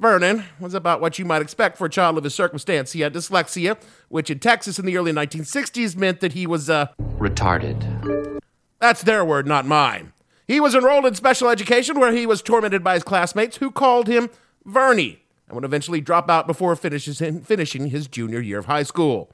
Vernon 0.00 0.44
was 0.58 0.74
about 0.74 1.00
what 1.00 1.18
you 1.18 1.24
might 1.24 1.42
expect 1.42 1.78
for 1.78 1.86
a 1.86 1.90
child 1.90 2.18
of 2.18 2.24
his 2.24 2.34
circumstance. 2.34 2.92
He 2.92 3.00
had 3.02 3.14
dyslexia, 3.14 3.78
which 4.08 4.30
in 4.30 4.38
Texas 4.40 4.78
in 4.78 4.84
the 4.86 4.96
early 4.96 5.12
1960s 5.12 5.96
meant 5.96 6.20
that 6.20 6.32
he 6.32 6.46
was, 6.46 6.68
uh, 6.68 6.86
Retarded. 7.18 8.40
that's 8.80 9.02
their 9.02 9.24
word, 9.24 9.46
not 9.46 9.64
mine. 9.66 10.12
He 10.48 10.58
was 10.58 10.74
enrolled 10.74 11.06
in 11.06 11.14
special 11.14 11.48
education 11.48 12.00
where 12.00 12.12
he 12.12 12.26
was 12.26 12.42
tormented 12.42 12.82
by 12.82 12.94
his 12.94 13.04
classmates 13.04 13.58
who 13.58 13.70
called 13.70 14.08
him 14.08 14.28
Vernie 14.64 15.22
and 15.46 15.54
would 15.54 15.64
eventually 15.64 16.00
drop 16.00 16.28
out 16.28 16.46
before 16.48 16.74
finishes 16.74 17.18
finishing 17.44 17.86
his 17.88 18.08
junior 18.08 18.40
year 18.40 18.58
of 18.58 18.66
high 18.66 18.82
school. 18.82 19.30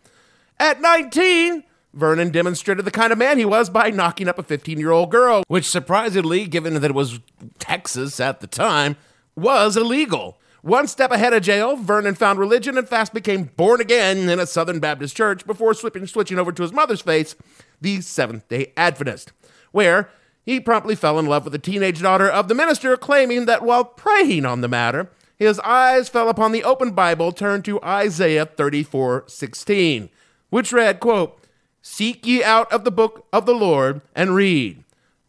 At 0.60 0.80
19, 0.82 1.64
Vernon 1.94 2.30
demonstrated 2.30 2.84
the 2.84 2.90
kind 2.90 3.10
of 3.12 3.18
man 3.18 3.38
he 3.38 3.44
was 3.46 3.70
by 3.70 3.88
knocking 3.90 4.28
up 4.28 4.38
a 4.38 4.42
15 4.42 4.78
year 4.78 4.90
old 4.90 5.10
girl, 5.10 5.44
which 5.48 5.64
surprisingly, 5.64 6.46
given 6.46 6.74
that 6.74 6.84
it 6.84 6.94
was 6.94 7.20
Texas 7.58 8.20
at 8.20 8.40
the 8.40 8.46
time, 8.46 8.96
was 9.34 9.76
illegal. 9.76 10.38
One 10.62 10.88
step 10.88 11.12
ahead 11.12 11.32
of 11.32 11.42
jail, 11.42 11.76
Vernon 11.76 12.16
found 12.16 12.38
religion 12.38 12.76
and 12.76 12.88
fast 12.88 13.14
became 13.14 13.44
born 13.44 13.80
again 13.80 14.28
in 14.28 14.40
a 14.40 14.46
Southern 14.46 14.80
Baptist 14.80 15.16
church 15.16 15.46
before 15.46 15.72
switching, 15.74 16.38
over 16.38 16.52
to 16.52 16.62
his 16.62 16.72
mother's 16.72 17.00
faith, 17.00 17.36
the 17.80 18.00
Seventh 18.00 18.48
day 18.48 18.72
Adventist, 18.76 19.32
where 19.70 20.10
he 20.44 20.58
promptly 20.58 20.96
fell 20.96 21.18
in 21.18 21.26
love 21.26 21.44
with 21.44 21.52
the 21.52 21.58
teenage 21.58 22.02
daughter 22.02 22.28
of 22.28 22.48
the 22.48 22.54
minister, 22.54 22.96
claiming 22.96 23.46
that 23.46 23.62
while 23.62 23.84
praying 23.84 24.44
on 24.44 24.60
the 24.60 24.68
matter, 24.68 25.10
his 25.36 25.60
eyes 25.60 26.08
fell 26.08 26.28
upon 26.28 26.50
the 26.50 26.64
open 26.64 26.90
Bible 26.90 27.30
turned 27.30 27.64
to 27.66 27.80
Isaiah 27.82 28.46
34 28.46 29.24
16, 29.28 30.10
which 30.50 30.72
read, 30.72 30.98
quote, 30.98 31.40
Seek 31.80 32.26
ye 32.26 32.42
out 32.42 32.70
of 32.72 32.82
the 32.84 32.90
book 32.90 33.26
of 33.32 33.46
the 33.46 33.54
Lord 33.54 34.00
and 34.14 34.34
read. 34.34 34.82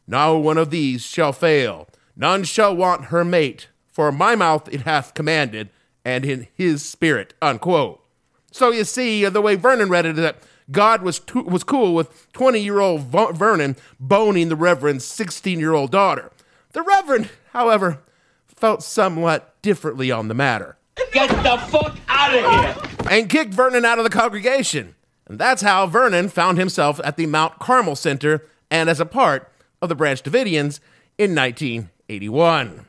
No 0.07 0.39
one 0.39 0.57
of 0.57 0.71
these 0.71 1.03
shall 1.03 1.31
fail, 1.31 1.87
none 2.15 2.43
shall 2.43 2.75
want 2.75 3.05
her 3.05 3.23
mate, 3.23 3.67
for 3.99 4.13
my 4.13 4.33
mouth 4.33 4.73
it 4.73 4.83
hath 4.83 5.13
commanded, 5.13 5.67
and 6.05 6.23
in 6.23 6.47
his 6.53 6.85
spirit. 6.85 7.33
Unquote. 7.41 8.01
So 8.49 8.71
you 8.71 8.85
see, 8.85 9.25
uh, 9.25 9.29
the 9.29 9.41
way 9.41 9.55
Vernon 9.55 9.89
read 9.89 10.05
it, 10.05 10.15
that 10.15 10.37
God 10.71 11.01
was 11.01 11.19
too, 11.19 11.43
was 11.43 11.65
cool 11.65 11.93
with 11.93 12.31
20 12.31 12.61
year 12.61 12.79
old 12.79 13.01
Vernon 13.01 13.75
boning 13.99 14.47
the 14.47 14.55
Reverend's 14.55 15.03
16 15.03 15.59
year 15.59 15.73
old 15.73 15.91
daughter. 15.91 16.31
The 16.71 16.81
Reverend, 16.81 17.29
however, 17.51 17.99
felt 18.47 18.83
somewhat 18.83 19.61
differently 19.61 20.11
on 20.11 20.29
the 20.29 20.33
matter. 20.33 20.77
Get 21.11 21.27
the 21.27 21.57
fuck 21.67 21.97
out 22.07 22.33
of 22.33 22.85
here! 22.85 23.11
And 23.11 23.29
kicked 23.29 23.53
Vernon 23.53 23.83
out 23.83 23.97
of 23.97 24.05
the 24.05 24.09
congregation. 24.09 24.95
And 25.27 25.37
that's 25.37 25.61
how 25.61 25.85
Vernon 25.87 26.29
found 26.29 26.57
himself 26.57 27.01
at 27.03 27.17
the 27.17 27.25
Mount 27.25 27.59
Carmel 27.59 27.97
Center 27.97 28.47
and 28.71 28.89
as 28.89 29.01
a 29.01 29.05
part 29.05 29.51
of 29.81 29.89
the 29.89 29.95
Branch 29.95 30.23
Davidians 30.23 30.79
in 31.17 31.35
1981. 31.35 32.85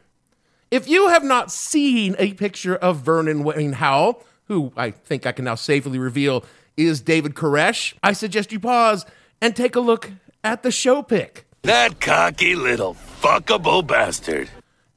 If 0.70 0.88
you 0.88 1.08
have 1.08 1.24
not 1.24 1.50
seen 1.50 2.14
a 2.16 2.32
picture 2.34 2.76
of 2.76 2.98
Vernon 2.98 3.42
Wayne 3.42 3.72
Howell, 3.72 4.24
who 4.44 4.72
I 4.76 4.92
think 4.92 5.26
I 5.26 5.32
can 5.32 5.44
now 5.44 5.56
safely 5.56 5.98
reveal 5.98 6.44
is 6.76 7.00
David 7.00 7.34
Koresh, 7.34 7.94
I 8.04 8.12
suggest 8.12 8.52
you 8.52 8.60
pause 8.60 9.04
and 9.40 9.56
take 9.56 9.74
a 9.74 9.80
look 9.80 10.12
at 10.44 10.62
the 10.62 10.70
show 10.70 11.02
pic. 11.02 11.44
That 11.62 12.00
cocky 12.00 12.54
little 12.54 12.94
fuckable 12.94 13.84
bastard. 13.84 14.48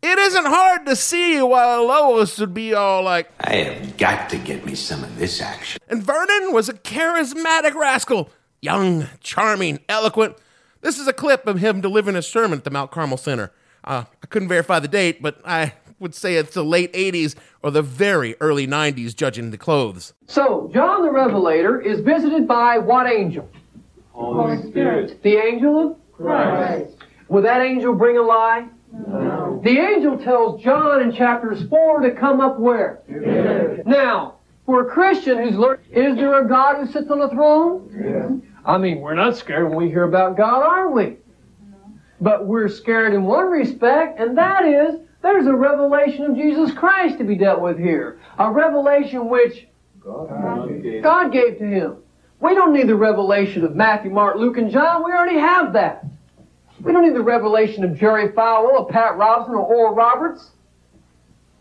It 0.04 0.20
isn't 0.20 0.46
hard 0.46 0.86
to 0.86 0.96
see 0.96 1.42
why 1.42 1.78
Lois 1.78 2.38
would 2.38 2.54
be 2.54 2.76
all 2.76 3.02
like, 3.02 3.32
I 3.42 3.56
have 3.56 3.98
got 3.98 4.30
to 4.30 4.38
get 4.38 4.64
me 4.68 4.76
some 4.76 5.04
of 5.04 5.18
this 5.18 5.42
action. 5.42 5.82
And 5.88 6.04
Vernon 6.04 6.54
was 6.54 6.70
a 6.70 6.74
charismatic 6.74 7.74
rascal, 7.74 8.30
young, 8.62 9.08
charming, 9.22 9.80
eloquent. 9.90 10.36
This 10.82 11.00
is 11.00 11.08
a 11.08 11.14
clip 11.14 11.48
of 11.48 11.58
him 11.58 11.82
delivering 11.82 12.16
a 12.16 12.22
sermon 12.22 12.60
at 12.60 12.64
the 12.64 12.70
Mount 12.70 12.92
Carmel 12.92 13.18
Center. 13.18 13.52
Uh, 13.84 14.06
I 14.22 14.28
couldn't 14.28 14.48
verify 14.48 14.80
the 14.80 14.88
date, 14.88 15.22
but 15.22 15.40
I 15.46 15.74
would 16.00 16.16
say 16.16 16.36
it's 16.36 16.54
the 16.54 16.64
late 16.64 16.92
80s 16.94 17.36
or 17.62 17.72
the 17.72 17.82
very 17.82 18.36
early 18.40 18.68
90s, 18.68 19.16
judging 19.16 19.52
the 19.52 19.58
clothes. 19.58 20.14
So, 20.28 20.70
John 20.74 21.04
the 21.04 21.12
Revelator 21.12 21.82
is 21.82 22.02
visited 22.02 22.48
by 22.48 22.78
what 22.78 23.08
angel? 23.08 23.50
Holy 24.12 24.62
Spirit. 24.70 25.22
The 25.24 25.36
angel 25.38 25.92
of 25.92 25.98
Christ. 26.14 26.98
Would 27.30 27.46
that 27.46 27.62
angel 27.62 27.94
bring 27.94 28.18
a 28.18 28.22
lie? 28.22 28.68
No. 28.92 29.60
The 29.64 29.80
angel 29.80 30.18
tells 30.20 30.62
John 30.62 31.02
in 31.02 31.14
chapters 31.14 31.68
4 31.68 32.02
to 32.02 32.12
come 32.12 32.42
up 32.42 32.60
where? 32.60 33.02
Yes. 33.10 33.80
Now, 33.86 34.36
for 34.66 34.88
a 34.88 34.92
Christian 34.92 35.40
who's 35.40 35.56
learned, 35.58 35.82
is 35.90 36.16
there 36.16 36.46
a 36.46 36.48
God 36.48 36.78
who 36.78 36.92
sits 36.92 37.10
on 37.10 37.20
the 37.20 37.30
throne? 37.30 37.90
Yes. 37.92 38.54
I 38.66 38.78
mean, 38.78 39.02
we're 39.02 39.16
not 39.16 39.36
scared 39.36 39.68
when 39.70 39.78
we 39.78 39.90
hear 39.90 40.04
about 40.04 40.38
God, 40.38 40.62
are 40.62 40.92
we? 40.92 41.18
But 42.24 42.48
we're 42.48 42.70
scared 42.70 43.14
in 43.14 43.26
one 43.26 43.48
respect, 43.48 44.18
and 44.18 44.38
that 44.38 44.64
is 44.64 44.96
there's 45.22 45.46
a 45.46 45.54
revelation 45.54 46.24
of 46.24 46.38
Jesus 46.38 46.72
Christ 46.72 47.18
to 47.18 47.26
be 47.26 47.36
dealt 47.36 47.60
with 47.60 47.78
here. 47.78 48.22
A 48.40 48.50
revelation 48.50 49.28
which 49.28 49.68
God 50.00 50.82
gave, 50.82 51.04
God 51.04 51.34
gave 51.34 51.58
to 51.58 51.66
him. 51.66 51.98
We 52.40 52.56
don't 52.56 52.72
need 52.72 52.88
the 52.88 52.96
revelation 52.96 53.66
of 53.66 53.76
Matthew, 53.76 54.10
Mark, 54.10 54.38
Luke, 54.38 54.58
and 54.58 54.72
John. 54.72 55.04
We 55.04 55.12
already 55.12 55.38
have 55.38 55.74
that. 55.74 56.06
We 56.80 56.94
don't 56.94 57.04
need 57.04 57.16
the 57.16 57.22
revelation 57.22 57.84
of 57.84 57.98
Jerry 57.98 58.30
Falwell, 58.30 58.80
or 58.80 58.88
Pat 58.88 59.18
Robertson, 59.18 59.56
or 59.56 59.66
Oral 59.66 59.94
Roberts. 59.94 60.52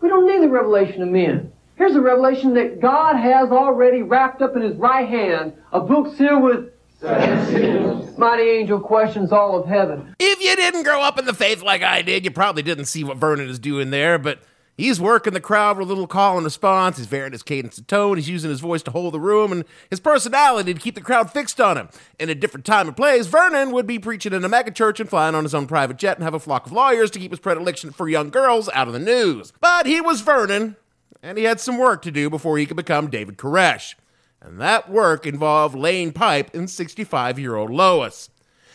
We 0.01 0.09
don't 0.09 0.27
need 0.27 0.43
the 0.43 0.49
revelation 0.49 1.03
of 1.03 1.09
men. 1.09 1.53
Here's 1.75 1.97
a 1.97 2.01
revelation 2.01 2.55
that 2.55 2.81
God 2.81 3.17
has 3.17 3.51
already 3.51 4.03
wrapped 4.03 4.43
up 4.43 4.55
in 4.55 4.63
his 4.63 4.77
right 4.77 5.09
hand, 5.09 5.55
a 5.73 5.81
book 5.81 6.17
sealed 6.17 6.45
with 6.45 6.73
Mighty 7.03 8.43
angel 8.43 8.79
questions 8.79 9.33
all 9.33 9.59
of 9.59 9.67
heaven. 9.67 10.15
If 10.21 10.41
you 10.41 10.55
didn't 10.55 10.85
grow 10.85 11.03
up 11.03 11.19
in 11.19 11.25
the 11.25 11.35
faith 11.35 11.63
like 11.63 11.83
I 11.83 12.03
did, 12.03 12.25
you 12.25 12.31
probably 12.31 12.63
didn't 12.63 12.85
see 12.85 13.03
what 13.03 13.17
Vernon 13.17 13.49
is 13.49 13.59
doing 13.59 13.91
there, 13.91 14.19
but 14.19 14.41
he's 14.77 15.01
working 15.01 15.33
the 15.33 15.41
crowd 15.41 15.79
with 15.79 15.89
a 15.89 15.89
little 15.89 16.07
call 16.07 16.37
and 16.37 16.45
response. 16.45 16.99
He's 16.99 17.07
varying 17.07 17.33
his 17.33 17.43
cadence 17.43 17.79
and 17.79 17.89
tone. 17.89 18.19
He's 18.19 18.29
using 18.29 18.51
his 18.51 18.61
voice 18.61 18.85
to 18.85 18.93
hold 18.93 19.15
the 19.15 19.21
room 19.21 19.51
and 19.51 19.65
his 19.91 19.99
personality 19.99 20.73
to 20.73 20.81
keep 20.81 20.95
the 20.95 21.01
crowd 21.01 21.33
fixed 21.33 21.61
on 21.61 21.77
him. 21.77 21.89
In 22.21 22.31
a 22.31 22.37
different 22.37 22.67
time 22.67 22.87
and 22.87 22.97
place, 22.97 23.27
Vernon 23.27 23.73
would 23.73 23.87
be 23.87 23.99
preaching 23.99 24.33
in 24.33 24.45
a 24.45 24.49
megachurch 24.49 25.01
and 25.01 25.11
flying 25.11 25.35
on 25.35 25.43
his 25.43 25.55
own 25.55 25.67
private 25.67 25.97
jet 25.97 26.19
and 26.19 26.25
have 26.25 26.35
a 26.35 26.41
flock 26.41 26.67
of 26.67 26.73
lawyers 26.73 27.11
to 27.11 27.19
keep 27.19 27.33
his 27.33 27.41
predilection 27.41 27.91
for 27.91 28.09
young 28.09 28.31
girls 28.31 28.69
out 28.75 28.87
of 28.87 28.93
the 28.95 29.01
news. 29.01 29.53
But 29.61 29.87
he 29.87 30.01
was 30.01 30.21
Vernon, 30.21 30.77
and 31.21 31.37
he 31.37 31.45
had 31.45 31.59
some 31.59 31.79
work 31.79 32.03
to 32.03 32.13
do 32.13 32.31
before 32.31 32.59
he 32.59 32.67
could 32.67 32.77
become 32.77 33.11
David 33.11 33.39
Koresh 33.39 33.95
and 34.43 34.61
that 34.61 34.91
work 34.91 35.27
involved 35.27 35.77
laying 35.77 36.13
pipe 36.13 36.55
in 36.55 36.67
65 36.67 37.39
year 37.39 37.57
old 37.57 37.71
Lois. 37.71 38.29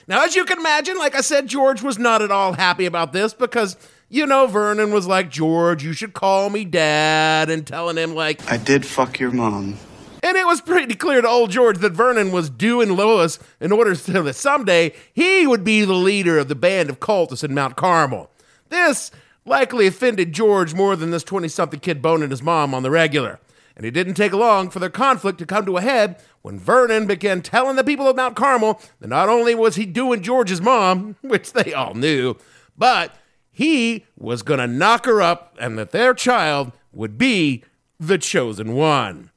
Now, 0.08 0.24
as 0.24 0.36
you 0.36 0.46
can 0.46 0.60
imagine, 0.60 0.98
like 0.98 1.16
I 1.16 1.22
said, 1.22 1.48
George 1.48 1.82
was 1.82 2.00
not 2.00 2.22
at 2.22 2.32
all 2.32 2.54
happy 2.54 2.86
about 2.86 3.12
this 3.12 3.34
because, 3.34 3.76
you 4.08 4.26
know, 4.26 4.48
Vernon 4.48 4.92
was 4.92 5.06
like, 5.06 5.30
George, 5.30 5.84
you 5.84 5.92
should 5.92 6.14
call 6.14 6.50
me 6.50 6.64
dad, 6.64 7.50
and 7.50 7.68
telling 7.68 7.98
him, 7.98 8.16
like, 8.16 8.50
I 8.50 8.56
did 8.56 8.86
fuck 8.86 9.20
your 9.20 9.32
mom. 9.32 9.76
And 10.24 10.38
it 10.38 10.48
was 10.48 10.62
pretty 10.62 10.96
clear 10.96 11.22
to 11.22 11.28
old 11.28 11.52
George 11.52 11.80
that 11.80 11.92
Vernon 11.92 12.32
was 12.32 12.50
doing 12.50 12.96
Lois 12.96 13.38
in 13.60 13.74
order 13.74 13.96
so 13.96 14.24
that 14.24 14.36
someday 14.36 14.94
he 15.14 15.46
would 15.46 15.66
be 15.66 15.84
the 15.84 15.94
leader 15.94 16.40
of 16.40 16.48
the 16.48 16.56
band 16.56 16.90
of 16.90 17.02
cultists 17.02 17.44
in 17.44 17.54
Mount 17.54 17.76
Carmel. 17.76 18.32
This 18.70 19.12
likely 19.46 19.88
offended 19.88 20.32
George 20.32 20.74
more 20.74 20.96
than 20.96 21.12
this 21.12 21.24
20 21.24 21.50
something 21.50 21.80
kid 21.82 22.02
boning 22.02 22.30
his 22.30 22.42
mom 22.42 22.74
on 22.74 22.84
the 22.84 22.92
regular 22.92 23.40
and 23.78 23.86
it 23.86 23.92
didn't 23.92 24.16
take 24.16 24.34
long 24.34 24.72
for 24.72 24.80
their 24.80 24.90
conflict 24.90 25.38
to 25.38 25.46
come 25.46 25.64
to 25.68 25.78
a 25.78 25.82
head 25.82 26.20
when 26.42 26.58
Vernon 26.58 27.06
began 27.06 27.44
telling 27.44 27.76
the 27.76 27.84
people 27.84 28.08
of 28.08 28.16
Mount 28.16 28.36
Carmel 28.36 28.82
that 29.00 29.08
not 29.08 29.30
only 29.30 29.54
was 29.54 29.76
he 29.76 29.86
doing 29.86 30.24
George's 30.24 30.60
mom, 30.60 31.16
which 31.22 31.54
they 31.54 31.74
all 31.74 31.94
knew, 31.94 32.36
but 32.76 33.16
he 33.52 34.06
was 34.18 34.42
going 34.42 34.60
to 34.60 34.68
knock 34.68 35.06
her 35.06 35.22
up 35.22 35.56
and 35.60 35.78
that 35.78 35.92
their 35.92 36.16
child 36.16 36.72
would 36.92 37.20
be 37.20 37.64
the 38.00 38.18
chosen 38.18 38.74
one. 38.74 39.30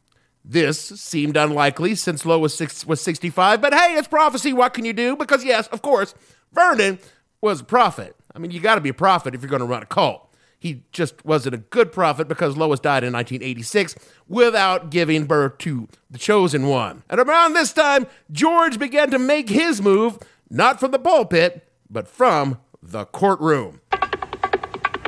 This 0.42 0.80
seemed 0.80 1.36
unlikely 1.36 1.94
since 1.94 2.24
Lois 2.24 2.58
was, 2.58 2.86
was 2.86 3.00
65, 3.02 3.60
but 3.60 3.74
hey, 3.74 3.94
it's 3.94 4.08
prophecy. 4.08 4.54
What 4.54 4.72
can 4.72 4.86
you 4.86 4.94
do? 4.94 5.16
Because, 5.16 5.44
yes, 5.44 5.68
of 5.68 5.82
course, 5.82 6.14
Vernon 6.52 6.98
was 7.42 7.60
a 7.60 7.64
prophet. 7.64 8.16
I 8.34 8.38
mean, 8.38 8.50
you 8.50 8.60
got 8.60 8.76
to 8.76 8.80
be 8.80 8.88
a 8.88 8.94
prophet 8.94 9.34
if 9.34 9.42
you're 9.42 9.50
going 9.50 9.60
to 9.60 9.66
run 9.66 9.82
a 9.82 9.86
cult. 9.86 10.29
He 10.60 10.82
just 10.92 11.24
wasn't 11.24 11.54
a 11.54 11.58
good 11.58 11.90
prophet 11.90 12.28
because 12.28 12.54
Lois 12.54 12.80
died 12.80 13.02
in 13.02 13.14
1986 13.14 13.96
without 14.28 14.90
giving 14.90 15.24
birth 15.24 15.56
to 15.58 15.88
the 16.10 16.18
chosen 16.18 16.66
one. 16.66 17.02
And 17.08 17.18
around 17.18 17.54
this 17.54 17.72
time, 17.72 18.06
George 18.30 18.78
began 18.78 19.10
to 19.10 19.18
make 19.18 19.48
his 19.48 19.80
move, 19.80 20.18
not 20.50 20.78
from 20.78 20.90
the 20.90 20.98
pulpit, 20.98 21.66
but 21.88 22.06
from 22.06 22.58
the 22.82 23.06
courtroom. 23.06 23.80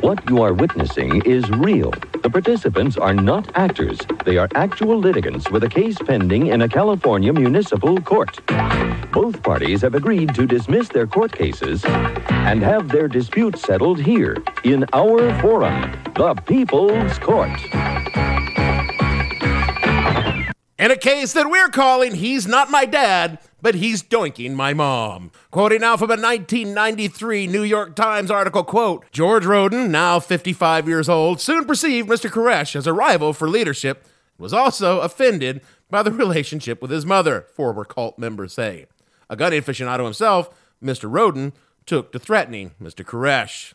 What 0.01 0.29
you 0.31 0.41
are 0.41 0.55
witnessing 0.55 1.21
is 1.27 1.49
real. 1.51 1.93
The 2.23 2.31
participants 2.31 2.97
are 2.97 3.15
not 3.15 3.51
actors. 3.57 3.99
They 4.25 4.39
are 4.39 4.49
actual 4.55 4.97
litigants 4.97 5.51
with 5.51 5.65
a 5.65 5.69
case 5.69 5.99
pending 5.99 6.47
in 6.47 6.63
a 6.63 6.69
California 6.69 7.33
municipal 7.33 8.01
court. 8.01 8.39
Both 9.13 9.43
parties 9.43 9.83
have 9.83 9.97
agreed 9.97 10.33
to 10.37 10.47
dismiss 10.47 10.89
their 10.89 11.09
court 11.09 11.33
cases 11.33 11.85
and 11.85 12.63
have 12.63 12.89
their 12.89 13.09
dispute 13.09 13.59
settled 13.59 14.01
here 14.01 14.37
in 14.63 14.87
our 14.93 15.37
forum, 15.41 15.93
the 16.15 16.35
People's 16.47 17.19
Court. 17.19 17.59
In 20.79 20.93
a 20.93 20.97
case 20.97 21.33
that 21.33 21.51
we're 21.51 21.71
calling 21.71 22.15
He's 22.15 22.47
Not 22.47 22.71
My 22.71 22.85
Dad, 22.85 23.41
but 23.63 23.77
He's 23.77 24.03
Doinking 24.03 24.55
My 24.55 24.75
Mom. 24.75 25.31
Quoting 25.53 25.81
now 25.81 25.97
from 25.97 26.11
a 26.11 26.21
1993 26.21 27.47
New 27.47 27.63
York 27.63 27.95
Times 27.95 28.31
article, 28.31 28.65
quote, 28.65 29.11
George 29.13 29.47
Roden, 29.47 29.91
now 29.93 30.19
55 30.19 30.89
years 30.89 31.09
old, 31.09 31.41
soon 31.41 31.65
perceived 31.65 32.09
Mr. 32.09 32.29
Koresh 32.29 32.75
as 32.75 32.89
a 32.89 32.93
rival 32.93 33.33
for 33.33 33.49
leadership 33.49 34.03
and 34.37 34.43
was 34.43 34.53
also 34.53 35.01
offended 35.01 35.63
by 35.89 36.03
the 36.03 36.11
relationship 36.11 36.83
with 36.83 36.91
his 36.91 37.07
mother, 37.07 37.47
former 37.55 37.85
cult 37.85 38.19
members 38.19 38.53
say. 38.53 38.87
A 39.31 39.37
gun 39.37 39.53
aficionado 39.53 40.05
himself, 40.05 40.51
Mr. 40.83 41.11
Roden 41.11 41.53
took 41.87 42.13
to 42.13 42.19
threatening 42.19 42.73
Mr. 42.83 43.05
Koresh. 43.05 43.75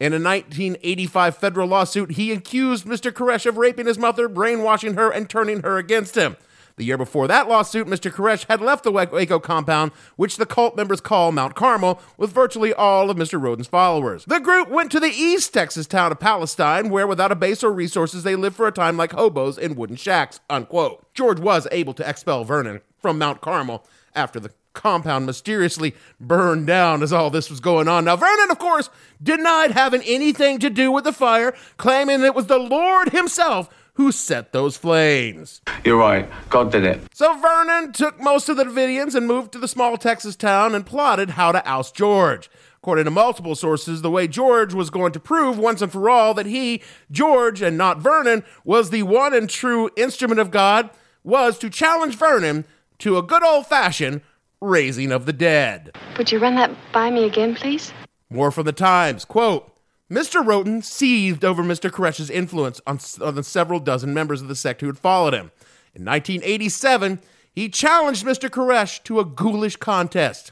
In 0.00 0.14
a 0.14 0.16
1985 0.16 1.36
federal 1.36 1.68
lawsuit, 1.68 2.12
he 2.12 2.32
accused 2.32 2.86
Mr. 2.86 3.12
Koresh 3.12 3.44
of 3.44 3.58
raping 3.58 3.86
his 3.86 3.98
mother, 3.98 4.28
brainwashing 4.28 4.94
her, 4.94 5.10
and 5.10 5.28
turning 5.28 5.60
her 5.60 5.76
against 5.76 6.16
him. 6.16 6.38
The 6.80 6.86
year 6.86 6.96
before 6.96 7.28
that 7.28 7.46
lawsuit, 7.46 7.86
Mr. 7.88 8.10
Koresh 8.10 8.46
had 8.48 8.62
left 8.62 8.84
the 8.84 8.90
Waco 8.90 9.38
compound, 9.38 9.92
which 10.16 10.38
the 10.38 10.46
cult 10.46 10.76
members 10.76 11.02
call 11.02 11.30
Mount 11.30 11.54
Carmel, 11.54 12.00
with 12.16 12.32
virtually 12.32 12.72
all 12.72 13.10
of 13.10 13.18
Mr. 13.18 13.38
Roden's 13.38 13.66
followers. 13.66 14.24
The 14.24 14.40
group 14.40 14.70
went 14.70 14.90
to 14.92 14.98
the 14.98 15.10
East 15.10 15.52
Texas 15.52 15.86
town 15.86 16.10
of 16.10 16.20
Palestine, 16.20 16.88
where 16.88 17.06
without 17.06 17.32
a 17.32 17.34
base 17.34 17.62
or 17.62 17.70
resources, 17.70 18.22
they 18.22 18.34
lived 18.34 18.56
for 18.56 18.66
a 18.66 18.72
time 18.72 18.96
like 18.96 19.12
hobos 19.12 19.58
in 19.58 19.74
wooden 19.74 19.96
shacks, 19.96 20.40
unquote. 20.48 21.04
George 21.12 21.38
was 21.38 21.68
able 21.70 21.92
to 21.92 22.08
expel 22.08 22.44
Vernon 22.44 22.80
from 22.96 23.18
Mount 23.18 23.42
Carmel 23.42 23.84
after 24.14 24.40
the 24.40 24.50
compound 24.72 25.26
mysteriously 25.26 25.94
burned 26.18 26.66
down 26.66 27.02
as 27.02 27.12
all 27.12 27.28
this 27.28 27.50
was 27.50 27.60
going 27.60 27.88
on. 27.88 28.06
Now, 28.06 28.16
Vernon, 28.16 28.50
of 28.50 28.58
course, 28.58 28.88
denied 29.22 29.72
having 29.72 30.00
anything 30.06 30.58
to 30.60 30.70
do 30.70 30.90
with 30.90 31.04
the 31.04 31.12
fire, 31.12 31.54
claiming 31.76 32.24
it 32.24 32.34
was 32.34 32.46
the 32.46 32.58
Lord 32.58 33.10
himself 33.10 33.68
who 33.94 34.12
set 34.12 34.52
those 34.52 34.76
flames. 34.76 35.60
You're 35.84 35.98
right. 35.98 36.28
God 36.48 36.72
did 36.72 36.84
it. 36.84 37.00
So 37.14 37.36
Vernon 37.38 37.92
took 37.92 38.20
most 38.20 38.48
of 38.48 38.56
the 38.56 38.64
Davidians 38.64 39.14
and 39.14 39.26
moved 39.26 39.52
to 39.52 39.58
the 39.58 39.68
small 39.68 39.96
Texas 39.96 40.36
town 40.36 40.74
and 40.74 40.86
plotted 40.86 41.30
how 41.30 41.52
to 41.52 41.66
oust 41.68 41.94
George. 41.94 42.50
According 42.78 43.04
to 43.04 43.10
multiple 43.10 43.54
sources, 43.54 44.00
the 44.00 44.10
way 44.10 44.26
George 44.26 44.72
was 44.72 44.88
going 44.88 45.12
to 45.12 45.20
prove 45.20 45.58
once 45.58 45.82
and 45.82 45.92
for 45.92 46.08
all 46.08 46.32
that 46.34 46.46
he, 46.46 46.82
George, 47.10 47.60
and 47.60 47.76
not 47.76 47.98
Vernon, 47.98 48.42
was 48.64 48.88
the 48.88 49.02
one 49.02 49.34
and 49.34 49.50
true 49.50 49.90
instrument 49.96 50.40
of 50.40 50.50
God 50.50 50.88
was 51.22 51.58
to 51.58 51.68
challenge 51.68 52.16
Vernon 52.16 52.64
to 53.00 53.18
a 53.18 53.22
good 53.22 53.42
old 53.42 53.66
fashioned 53.66 54.22
raising 54.62 55.12
of 55.12 55.26
the 55.26 55.32
dead. 55.32 55.94
Would 56.16 56.32
you 56.32 56.38
run 56.38 56.54
that 56.54 56.70
by 56.92 57.10
me 57.10 57.24
again, 57.24 57.54
please? 57.54 57.92
More 58.30 58.50
from 58.50 58.64
the 58.64 58.72
Times. 58.72 59.24
Quote 59.24 59.69
Mr. 60.10 60.44
Roden 60.44 60.82
seethed 60.82 61.44
over 61.44 61.62
Mr. 61.62 61.88
Koresh's 61.88 62.30
influence 62.30 62.80
on, 62.86 62.98
on 63.20 63.36
the 63.36 63.44
several 63.44 63.78
dozen 63.78 64.12
members 64.12 64.42
of 64.42 64.48
the 64.48 64.56
sect 64.56 64.80
who 64.80 64.88
had 64.88 64.98
followed 64.98 65.34
him. 65.34 65.52
In 65.94 66.04
1987, 66.04 67.20
he 67.52 67.68
challenged 67.68 68.24
Mr. 68.24 68.48
Koresh 68.48 69.02
to 69.04 69.20
a 69.20 69.24
ghoulish 69.24 69.76
contest. 69.76 70.50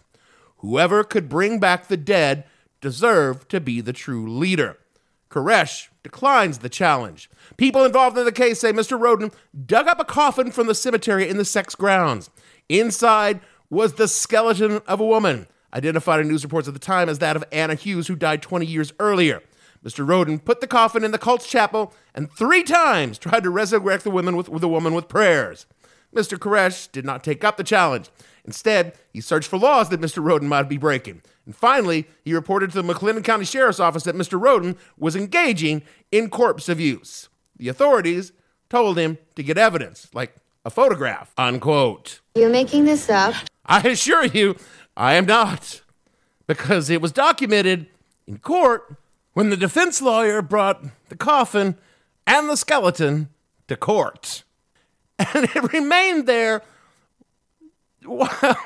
Whoever 0.59 1.03
could 1.03 1.29
bring 1.29 1.59
back 1.59 1.89
the 1.89 1.97
dead 1.97 2.45
deserved 2.81 3.49
to 3.51 3.61
be 3.61 3.81
the 3.81 3.93
true 3.93 4.31
leader. 4.31 4.79
Koresh 5.29 5.89
declines 6.03 6.59
the 6.59 6.69
challenge. 6.69 7.29
People 7.57 7.85
involved 7.85 8.17
in 8.17 8.25
the 8.25 8.33
case 8.33 8.61
say 8.61 8.73
Mr. 8.73 8.99
Roden 8.99 9.33
dug 9.67 9.89
up 9.89 10.01
a 10.01 10.05
coffin 10.05 10.53
from 10.53 10.69
the 10.69 10.75
cemetery 10.75 11.29
in 11.29 11.37
the 11.37 11.45
sect's 11.45 11.75
grounds. 11.75 12.31
Inside 12.69 13.41
was 13.71 13.95
the 13.95 14.09
skeleton 14.09 14.81
of 14.87 15.01
a 15.01 15.07
woman, 15.07 15.47
identified 15.75 16.21
in 16.21 16.29
news 16.29 16.45
reports 16.45 16.69
at 16.69 16.75
the 16.75 16.81
time 16.81 17.09
as 17.09 17.19
that 17.19 17.37
of 17.37 17.45
Anna 17.53 17.75
Hughes, 17.75 18.07
who 18.07 18.17
died 18.17 18.41
20 18.41 18.65
years 18.65 18.93
earlier. 18.99 19.43
Mr. 19.85 20.07
Roden 20.07 20.39
put 20.39 20.61
the 20.61 20.67
coffin 20.67 21.05
in 21.05 21.11
the 21.11 21.19
cult's 21.19 21.49
chapel 21.49 21.93
and 22.15 22.31
three 22.31 22.63
times 22.63 23.19
tried 23.19 23.43
to 23.43 23.51
resurrect 23.51 24.05
the 24.05 24.11
woman 24.11 24.37
with, 24.37 24.49
with 24.49 24.61
the 24.61 24.69
woman 24.69 24.95
with 24.95 25.09
prayers. 25.09 25.67
Mr. 26.15 26.39
Koresh 26.39 26.91
did 26.91 27.05
not 27.05 27.23
take 27.23 27.45
up 27.45 27.57
the 27.57 27.65
challenge. 27.65 28.11
Instead, 28.45 28.95
he 29.13 29.21
searched 29.21 29.49
for 29.49 29.59
laws 29.59 29.91
that 29.91 30.01
Mr. 30.01 30.25
Roden 30.25 30.49
might 30.49 30.69
be 30.69 30.79
breaking. 30.79 31.23
And 31.45 31.55
finally, 31.55 32.07
he 32.25 32.33
reported 32.33 32.73
to 32.73 32.81
the 32.81 32.95
McLennan 32.95 33.23
County 33.23 33.45
Sheriff's 33.45 33.81
Office 33.81 34.05
that 34.05 34.15
Mr. 34.15 34.41
Roden 34.41 34.77
was 34.99 35.15
engaging 35.15 35.83
in 36.11 36.31
corpse 36.31 36.69
abuse. 36.69 37.29
The 37.57 37.69
authorities 37.69 38.33
told 38.71 38.99
him 38.99 39.19
to 39.35 39.43
get 39.43 39.59
evidence, 39.59 40.09
like 40.15 40.37
a 40.65 40.71
photograph, 40.71 41.33
unquote. 41.37 42.21
You're 42.35 42.51
making 42.51 42.85
this 42.85 43.11
up. 43.11 43.35
I 43.67 43.81
assure 43.81 44.25
you, 44.25 44.57
I 44.97 45.15
am 45.15 45.27
not. 45.27 45.83
Because 46.47 46.89
it 46.89 47.03
was 47.03 47.13
documented 47.13 47.87
in 48.27 48.39
court 48.39 48.97
when 49.39 49.51
the 49.51 49.57
defense 49.57 50.03
lawyer 50.03 50.43
brought 50.43 50.83
the 51.11 51.17
coffin 51.17 51.77
and 52.27 52.51
the 52.51 52.57
skeleton 52.57 53.29
to 53.69 53.77
court. 53.77 54.43
And 55.33 55.45
it 55.45 55.73
remained 55.73 56.27
there. 56.27 56.63
Well, 58.05 58.29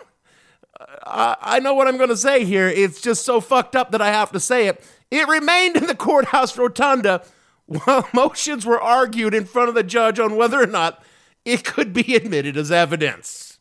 I, 1.06 1.60
know 1.60 1.74
what 1.74 1.88
I'm 1.88 1.98
going 1.98 2.08
to 2.08 2.16
say 2.16 2.46
here. 2.46 2.68
It's 2.68 3.02
just 3.02 3.26
so 3.26 3.38
fucked 3.40 3.76
up 3.76 3.90
that 3.90 4.00
I 4.00 4.12
have 4.12 4.32
to 4.32 4.40
say 4.40 4.66
it. 4.66 4.82
It 5.10 5.28
remained 5.28 5.76
in 5.76 5.86
the 5.86 5.94
courthouse 5.94 6.56
rotunda 6.56 7.22
while 7.66 8.08
motions 8.14 8.64
were 8.64 8.80
argued 8.80 9.34
in 9.34 9.44
front 9.44 9.68
of 9.68 9.74
the 9.74 9.82
judge 9.82 10.18
on 10.18 10.36
whether 10.36 10.62
or 10.62 10.66
not 10.66 11.04
it 11.44 11.64
could 11.64 11.92
be 11.92 12.14
admitted 12.14 12.56
as 12.56 12.72
evidence. 12.72 13.58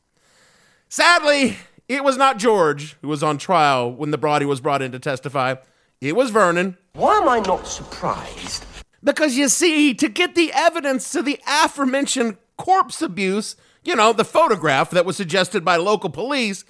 Sadly, 0.87 1.57
it 1.89 2.05
was 2.05 2.15
not 2.15 2.37
George 2.37 2.95
who 3.01 3.09
was 3.09 3.21
on 3.21 3.37
trial 3.37 3.91
when 3.91 4.11
the 4.11 4.17
body 4.17 4.45
was 4.45 4.61
brought 4.61 4.81
in 4.81 4.93
to 4.93 4.99
testify. 4.99 5.55
It 6.01 6.15
was 6.15 6.31
Vernon. 6.31 6.77
Why 6.93 7.17
am 7.17 7.29
I 7.29 7.39
not 7.41 7.67
surprised? 7.67 8.65
Because 9.03 9.37
you 9.37 9.47
see, 9.47 9.93
to 9.93 10.09
get 10.09 10.33
the 10.33 10.51
evidence 10.51 11.11
to 11.11 11.21
the 11.21 11.39
aforementioned 11.47 12.37
corpse 12.57 13.03
abuse, 13.03 13.55
you 13.83 13.95
know, 13.95 14.11
the 14.11 14.25
photograph 14.25 14.89
that 14.89 15.05
was 15.05 15.15
suggested 15.15 15.63
by 15.63 15.75
local 15.75 16.09
police, 16.09 16.65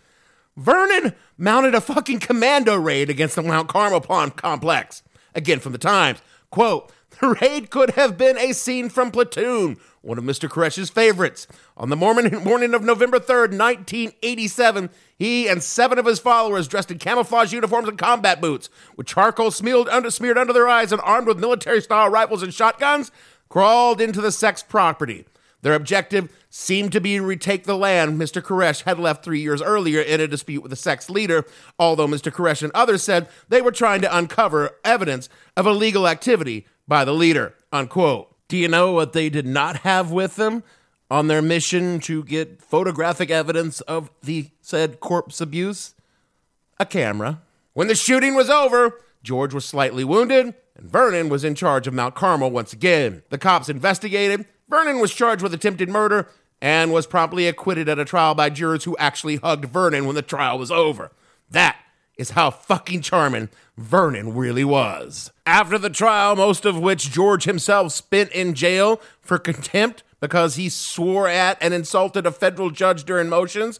Vernon 0.58 1.16
mounted 1.38 1.74
a 1.74 1.80
fucking 1.80 2.20
commando 2.20 2.76
raid 2.76 3.10
against 3.10 3.36
the 3.38 3.42
Mount 3.42 3.70
Carmel 3.70 4.02
Pond 4.02 4.36
complex. 4.36 5.02
Again 5.34 5.62
from 5.62 5.72
the 5.72 5.78
Times. 5.78 6.22
Quote, 6.50 6.92
raid 7.42 7.70
could 7.70 7.92
have 7.92 8.18
been 8.18 8.38
a 8.38 8.54
scene 8.54 8.90
from 8.90 9.12
Platoon, 9.12 9.78
one 10.02 10.18
of 10.18 10.24
Mr. 10.24 10.50
Koresh's 10.50 10.90
favorites. 10.90 11.48
On 11.78 11.90
the 11.90 11.96
morning, 11.96 12.34
morning 12.44 12.74
of 12.74 12.84
November 12.84 13.20
3rd, 13.20 13.58
1987, 13.58 14.90
he 15.18 15.48
and 15.48 15.62
seven 15.62 16.00
of 16.00 16.06
his 16.06 16.20
followers, 16.20 16.68
dressed 16.68 16.90
in 16.90 16.98
camouflage 16.98 17.54
uniforms 17.54 17.88
and 17.88 17.98
combat 17.98 18.42
boots, 18.42 18.70
with 18.96 19.08
charcoal 19.08 19.52
smeared 19.52 19.88
under, 19.90 20.10
smeared 20.10 20.38
under 20.38 20.54
their 20.54 20.68
eyes 20.68 20.92
and 20.92 21.02
armed 21.04 21.28
with 21.28 21.40
military 21.40 21.82
style 21.82 22.10
rifles 22.10 22.42
and 22.42 22.54
shotguns, 22.54 23.12
crawled 23.50 24.02
into 24.02 24.22
the 24.22 24.32
sect's 24.32 24.64
property. 24.64 25.26
Their 25.62 25.76
objective 25.76 26.36
seemed 26.50 26.92
to 26.94 27.00
be 27.00 27.18
to 27.18 27.22
retake 27.22 27.66
the 27.66 27.78
land 27.78 28.20
Mr. 28.20 28.42
Koresh 28.42 28.82
had 28.82 28.98
left 28.98 29.24
three 29.24 29.42
years 29.42 29.62
earlier 29.62 30.02
in 30.02 30.20
a 30.20 30.28
dispute 30.28 30.62
with 30.62 30.72
the 30.72 30.76
sect's 30.76 31.08
leader, 31.10 31.46
although 31.78 32.08
Mr. 32.08 32.32
Koresh 32.32 32.64
and 32.64 32.72
others 32.74 33.04
said 33.04 33.30
they 33.50 33.62
were 33.62 33.72
trying 33.72 34.02
to 34.02 34.18
uncover 34.18 34.72
evidence 34.84 35.30
of 35.56 35.68
illegal 35.68 36.08
activity 36.08 36.66
by 36.88 37.06
the 37.06 37.14
leader. 37.14 37.56
Unquote. 37.72 38.36
Do 38.48 38.58
you 38.58 38.68
know 38.68 38.92
what 38.92 39.14
they 39.14 39.30
did 39.30 39.46
not 39.46 39.78
have 39.78 40.12
with 40.12 40.36
them 40.36 40.64
on 41.10 41.28
their 41.28 41.42
mission 41.42 42.00
to 42.02 42.24
get 42.24 42.62
photographic 42.62 43.30
evidence 43.30 43.80
of 43.82 44.12
the 44.24 44.50
said 44.62 45.00
corpse 45.00 45.40
abuse? 45.40 45.94
A 46.80 46.86
camera. 46.86 47.42
When 47.74 47.88
the 47.88 47.96
shooting 47.96 48.36
was 48.36 48.50
over, 48.50 49.00
George 49.24 49.54
was 49.54 49.64
slightly 49.64 50.04
wounded, 50.04 50.54
and 50.76 50.92
Vernon 50.92 51.30
was 51.30 51.44
in 51.44 51.56
charge 51.56 51.88
of 51.88 51.94
Mount 51.94 52.16
Carmel 52.16 52.52
once 52.52 52.74
again. 52.74 53.24
The 53.30 53.38
cops 53.38 53.70
investigated. 53.70 54.46
Vernon 54.70 55.00
was 55.00 55.14
charged 55.14 55.42
with 55.42 55.54
attempted 55.54 55.88
murder 55.90 56.28
and 56.62 56.92
was 56.92 57.08
promptly 57.08 57.48
acquitted 57.48 57.90
at 57.90 58.00
a 58.00 58.06
trial 58.06 58.36
by 58.36 58.50
jurors 58.50 58.84
who 58.84 58.98
actually 58.98 59.38
hugged 59.38 59.66
Vernon 59.66 60.06
when 60.06 60.16
the 60.16 60.22
trial 60.22 60.60
was 60.60 60.72
over. 60.72 61.12
That 61.50 61.78
is 62.22 62.32
how 62.32 62.52
fucking 62.52 63.02
charming 63.02 63.50
Vernon 63.78 64.36
really 64.36 64.64
was. 64.64 65.32
After 65.46 65.78
the 65.78 65.90
trial, 65.90 66.36
most 66.36 66.66
of 66.66 66.80
which 66.80 67.12
George 67.12 67.44
himself 67.44 67.92
spent 67.92 68.32
in 68.32 68.54
jail 68.54 69.02
for 69.20 69.38
contempt 69.38 70.04
because 70.22 70.56
he 70.56 70.70
swore 70.70 71.28
at 71.28 71.58
and 71.60 71.74
insulted 71.74 72.26
a 72.26 72.32
federal 72.32 72.70
judge 72.70 73.04
during 73.04 73.28
motions 73.28 73.80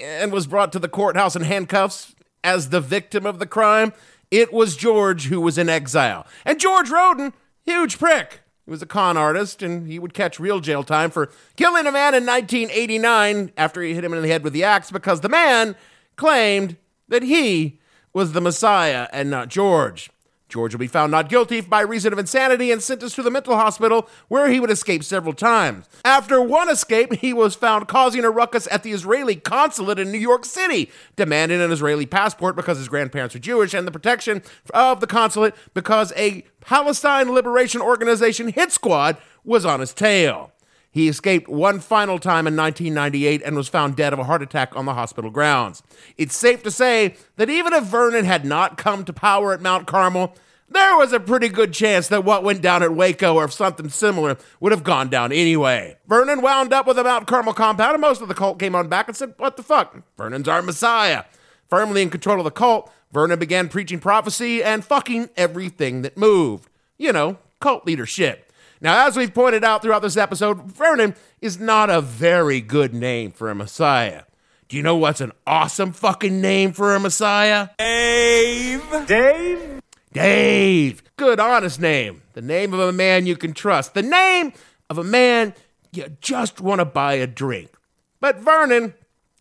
and 0.00 0.30
was 0.30 0.46
brought 0.46 0.70
to 0.72 0.78
the 0.78 0.88
courthouse 0.88 1.34
in 1.34 1.42
handcuffs 1.42 2.14
as 2.44 2.68
the 2.68 2.80
victim 2.80 3.26
of 3.26 3.38
the 3.38 3.46
crime, 3.46 3.92
It 4.30 4.52
was 4.52 4.76
George 4.76 5.26
who 5.26 5.40
was 5.40 5.58
in 5.58 5.68
exile. 5.68 6.24
And 6.44 6.60
George 6.60 6.88
Roden, 6.88 7.32
huge 7.64 7.98
prick. 7.98 8.42
He 8.64 8.70
was 8.70 8.80
a 8.80 8.86
con 8.86 9.16
artist, 9.16 9.60
and 9.60 9.88
he 9.88 9.98
would 9.98 10.14
catch 10.14 10.38
real 10.38 10.60
jail 10.60 10.84
time 10.84 11.10
for 11.10 11.32
killing 11.56 11.86
a 11.88 11.92
man 11.92 12.14
in 12.14 12.24
1989 12.24 13.50
after 13.56 13.82
he 13.82 13.94
hit 13.94 14.04
him 14.04 14.14
in 14.14 14.22
the 14.22 14.28
head 14.28 14.44
with 14.44 14.52
the 14.52 14.62
axe 14.62 14.92
because 14.92 15.22
the 15.22 15.28
man 15.28 15.74
claimed 16.14 16.76
that 17.10 17.22
he 17.22 17.78
was 18.12 18.32
the 18.32 18.40
Messiah 18.40 19.06
and 19.12 19.30
not 19.30 19.48
George. 19.48 20.10
George 20.50 20.74
will 20.74 20.80
be 20.80 20.86
found 20.86 21.12
not 21.12 21.28
guilty 21.28 21.60
by 21.60 21.80
reason 21.80 22.12
of 22.12 22.18
insanity 22.18 22.72
and 22.72 22.82
sentenced 22.82 23.14
to 23.14 23.22
the 23.22 23.30
mental 23.30 23.54
hospital, 23.54 24.08
where 24.28 24.50
he 24.50 24.58
would 24.58 24.70
escape 24.70 25.04
several 25.04 25.32
times. 25.32 25.88
After 26.04 26.42
one 26.42 26.68
escape, 26.68 27.14
he 27.14 27.32
was 27.32 27.54
found 27.54 27.88
causing 27.88 28.24
a 28.24 28.30
ruckus 28.30 28.66
at 28.70 28.82
the 28.82 28.90
Israeli 28.90 29.36
consulate 29.36 29.98
in 29.98 30.10
New 30.10 30.18
York 30.18 30.44
City, 30.44 30.90
demanding 31.16 31.60
an 31.60 31.70
Israeli 31.70 32.04
passport 32.04 32.56
because 32.56 32.78
his 32.78 32.88
grandparents 32.88 33.34
were 33.34 33.40
Jewish 33.40 33.72
and 33.72 33.86
the 33.86 33.92
protection 33.92 34.42
of 34.74 35.00
the 35.00 35.06
consulate 35.06 35.54
because 35.72 36.12
a 36.16 36.44
Palestine 36.60 37.32
Liberation 37.32 37.80
Organization 37.80 38.48
hit 38.48 38.72
squad 38.72 39.16
was 39.44 39.64
on 39.64 39.80
his 39.80 39.94
tail. 39.94 40.52
He 40.90 41.08
escaped 41.08 41.48
one 41.48 41.78
final 41.78 42.18
time 42.18 42.46
in 42.46 42.56
1998 42.56 43.42
and 43.44 43.56
was 43.56 43.68
found 43.68 43.94
dead 43.94 44.12
of 44.12 44.18
a 44.18 44.24
heart 44.24 44.42
attack 44.42 44.74
on 44.74 44.86
the 44.86 44.94
hospital 44.94 45.30
grounds. 45.30 45.82
It's 46.16 46.36
safe 46.36 46.62
to 46.64 46.70
say 46.70 47.14
that 47.36 47.48
even 47.48 47.72
if 47.72 47.84
Vernon 47.84 48.24
had 48.24 48.44
not 48.44 48.76
come 48.76 49.04
to 49.04 49.12
power 49.12 49.52
at 49.52 49.60
Mount 49.60 49.86
Carmel, 49.86 50.34
there 50.68 50.96
was 50.96 51.12
a 51.12 51.20
pretty 51.20 51.48
good 51.48 51.72
chance 51.72 52.08
that 52.08 52.24
what 52.24 52.44
went 52.44 52.62
down 52.62 52.82
at 52.82 52.94
Waco 52.94 53.34
or 53.34 53.48
something 53.48 53.88
similar 53.88 54.36
would 54.60 54.72
have 54.72 54.84
gone 54.84 55.08
down 55.08 55.32
anyway. 55.32 55.96
Vernon 56.06 56.42
wound 56.42 56.72
up 56.72 56.86
with 56.86 56.98
a 56.98 57.04
Mount 57.04 57.26
Carmel 57.26 57.54
compound, 57.54 57.94
and 57.94 58.00
most 58.00 58.22
of 58.22 58.28
the 58.28 58.34
cult 58.34 58.58
came 58.58 58.74
on 58.74 58.88
back 58.88 59.08
and 59.08 59.16
said, 59.16 59.34
What 59.36 59.56
the 59.56 59.62
fuck? 59.62 59.96
Vernon's 60.16 60.48
our 60.48 60.62
messiah. 60.62 61.24
Firmly 61.68 62.02
in 62.02 62.10
control 62.10 62.38
of 62.38 62.44
the 62.44 62.50
cult, 62.50 62.92
Vernon 63.12 63.38
began 63.38 63.68
preaching 63.68 63.98
prophecy 63.98 64.62
and 64.62 64.84
fucking 64.84 65.30
everything 65.36 66.02
that 66.02 66.16
moved. 66.16 66.68
You 66.98 67.12
know, 67.12 67.38
cult 67.60 67.84
leadership. 67.84 68.49
Now, 68.80 69.06
as 69.06 69.16
we've 69.16 69.32
pointed 69.32 69.62
out 69.62 69.82
throughout 69.82 70.00
this 70.00 70.16
episode, 70.16 70.62
Vernon 70.62 71.14
is 71.42 71.60
not 71.60 71.90
a 71.90 72.00
very 72.00 72.62
good 72.62 72.94
name 72.94 73.30
for 73.30 73.50
a 73.50 73.54
Messiah. 73.54 74.22
Do 74.68 74.76
you 74.76 74.82
know 74.82 74.96
what's 74.96 75.20
an 75.20 75.32
awesome 75.46 75.92
fucking 75.92 76.40
name 76.40 76.72
for 76.72 76.94
a 76.94 77.00
Messiah? 77.00 77.68
Dave. 77.78 78.82
Dave? 79.06 79.82
Dave. 80.12 81.02
Good, 81.16 81.38
honest 81.38 81.78
name. 81.78 82.22
The 82.32 82.40
name 82.40 82.72
of 82.72 82.80
a 82.80 82.92
man 82.92 83.26
you 83.26 83.36
can 83.36 83.52
trust. 83.52 83.92
The 83.92 84.02
name 84.02 84.54
of 84.88 84.96
a 84.96 85.04
man 85.04 85.54
you 85.92 86.16
just 86.22 86.60
want 86.60 86.78
to 86.78 86.86
buy 86.86 87.14
a 87.14 87.26
drink. 87.26 87.70
But 88.18 88.38
Vernon 88.38 88.94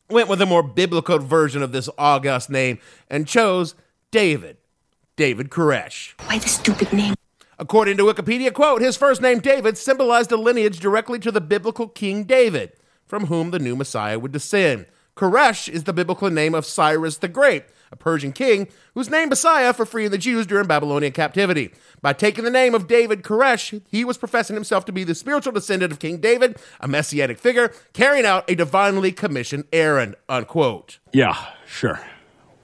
went 0.10 0.28
with 0.28 0.42
a 0.42 0.46
more 0.46 0.64
biblical 0.64 1.20
version 1.20 1.64
of 1.64 1.72
this 1.72 1.90
august 1.98 2.50
name 2.50 2.80
and 3.10 3.26
chose 3.28 3.76
David. 4.12 4.58
David 5.16 5.50
Koresh. 5.50 6.14
Why 6.28 6.40
the 6.40 6.50
stupid 6.50 6.92
name? 6.92 7.14
According 7.60 7.98
to 7.98 8.04
Wikipedia, 8.04 8.54
quote, 8.54 8.82
his 8.82 8.96
first 8.96 9.22
name 9.22 9.40
David 9.40 9.78
symbolized 9.78 10.32
a 10.32 10.38
lineage 10.38 10.80
directly 10.80 11.20
to 11.20 11.30
the 11.30 11.42
biblical 11.42 11.90
King 11.90 12.24
David, 12.24 12.72
from 13.06 13.26
whom 13.26 13.52
the 13.52 13.60
new 13.60 13.76
Messiah 13.76 14.18
would 14.18 14.32
descend. 14.32 14.86
Koresh 15.18 15.68
is 15.68 15.84
the 15.84 15.92
biblical 15.92 16.30
name 16.30 16.56
of 16.56 16.66
Cyrus 16.66 17.18
the 17.18 17.28
Great, 17.28 17.66
a 17.92 17.98
Persian 17.98 18.32
king 18.32 18.70
who's 18.94 19.10
named 19.10 19.32
Messiah 19.32 19.74
for 19.74 19.86
freeing 19.86 20.12
the 20.12 20.18
Jews 20.18 20.48
during 20.48 20.68
Babylonian 20.68 21.12
captivity. 21.12 21.72
By 22.02 22.14
taking 22.14 22.46
the 22.46 22.50
name 22.50 22.74
of 22.74 22.88
David 22.88 23.24
Koresh, 23.24 23.82
he 23.90 24.06
was 24.06 24.18
professing 24.18 24.56
himself 24.56 24.86
to 24.86 24.94
be 24.94 25.04
the 25.04 25.14
spiritual 25.14 25.52
descendant 25.52 25.92
of 25.92 26.00
King 26.00 26.20
David, 26.20 26.58
a 26.80 26.88
messianic 26.88 27.38
figure 27.38 27.74
carrying 27.92 28.26
out 28.26 28.50
a 28.50 28.56
divinely 28.56 29.12
commissioned 29.12 29.66
errand, 29.74 30.16
unquote. 30.30 31.00
Yeah, 31.12 31.36
sure. 31.68 32.00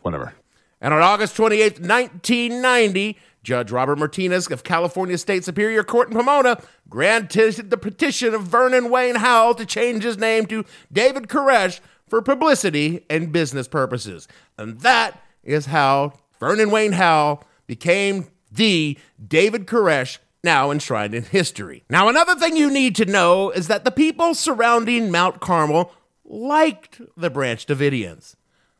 Whatever. 0.04 0.36
And 0.80 0.94
on 0.94 1.02
August 1.02 1.36
28th, 1.36 1.82
1990, 1.82 3.18
Judge 3.46 3.72
Robert 3.72 3.98
Martinez 3.98 4.50
of 4.52 4.64
California 4.64 5.18
State 5.18 5.46
Superior 5.46 5.84
Court 5.84 6.10
in 6.10 6.16
Pomona 6.16 6.62
granted 6.90 7.70
the 7.70 7.78
petition 7.78 8.34
of 8.34 8.44
Vernon 8.44 8.90
Wayne 8.90 9.16
Howell 9.16 9.56
to 9.56 9.66
change 9.66 10.04
his 10.04 10.18
name 10.18 10.48
to 10.48 10.66
David 10.92 11.28
Koresh 11.28 11.80
for 12.10 12.22
publicity 12.22 13.06
and 13.10 13.32
business 13.32 13.68
purposes. 13.68 14.28
And 14.58 14.82
that 14.82 15.22
is 15.44 15.68
how 15.68 16.14
Vernon 16.40 16.72
Wayne 16.72 16.94
Howell 16.94 17.44
became 17.68 18.28
the 18.52 18.98
David 19.26 19.68
Koresh 19.68 20.18
now 20.44 20.72
enshrined 20.72 21.14
in 21.14 21.24
history. 21.24 21.84
Now, 21.90 22.08
another 22.08 22.36
thing 22.36 22.58
you 22.58 22.72
need 22.72 22.96
to 22.98 23.06
know 23.06 23.52
is 23.52 23.68
that 23.68 23.84
the 23.84 23.92
people 23.92 24.34
surrounding 24.34 25.12
Mount 25.12 25.40
Carmel 25.40 25.92
liked 26.24 27.02
the 27.16 27.30
Branch 27.30 27.64
Davidians. 27.66 28.36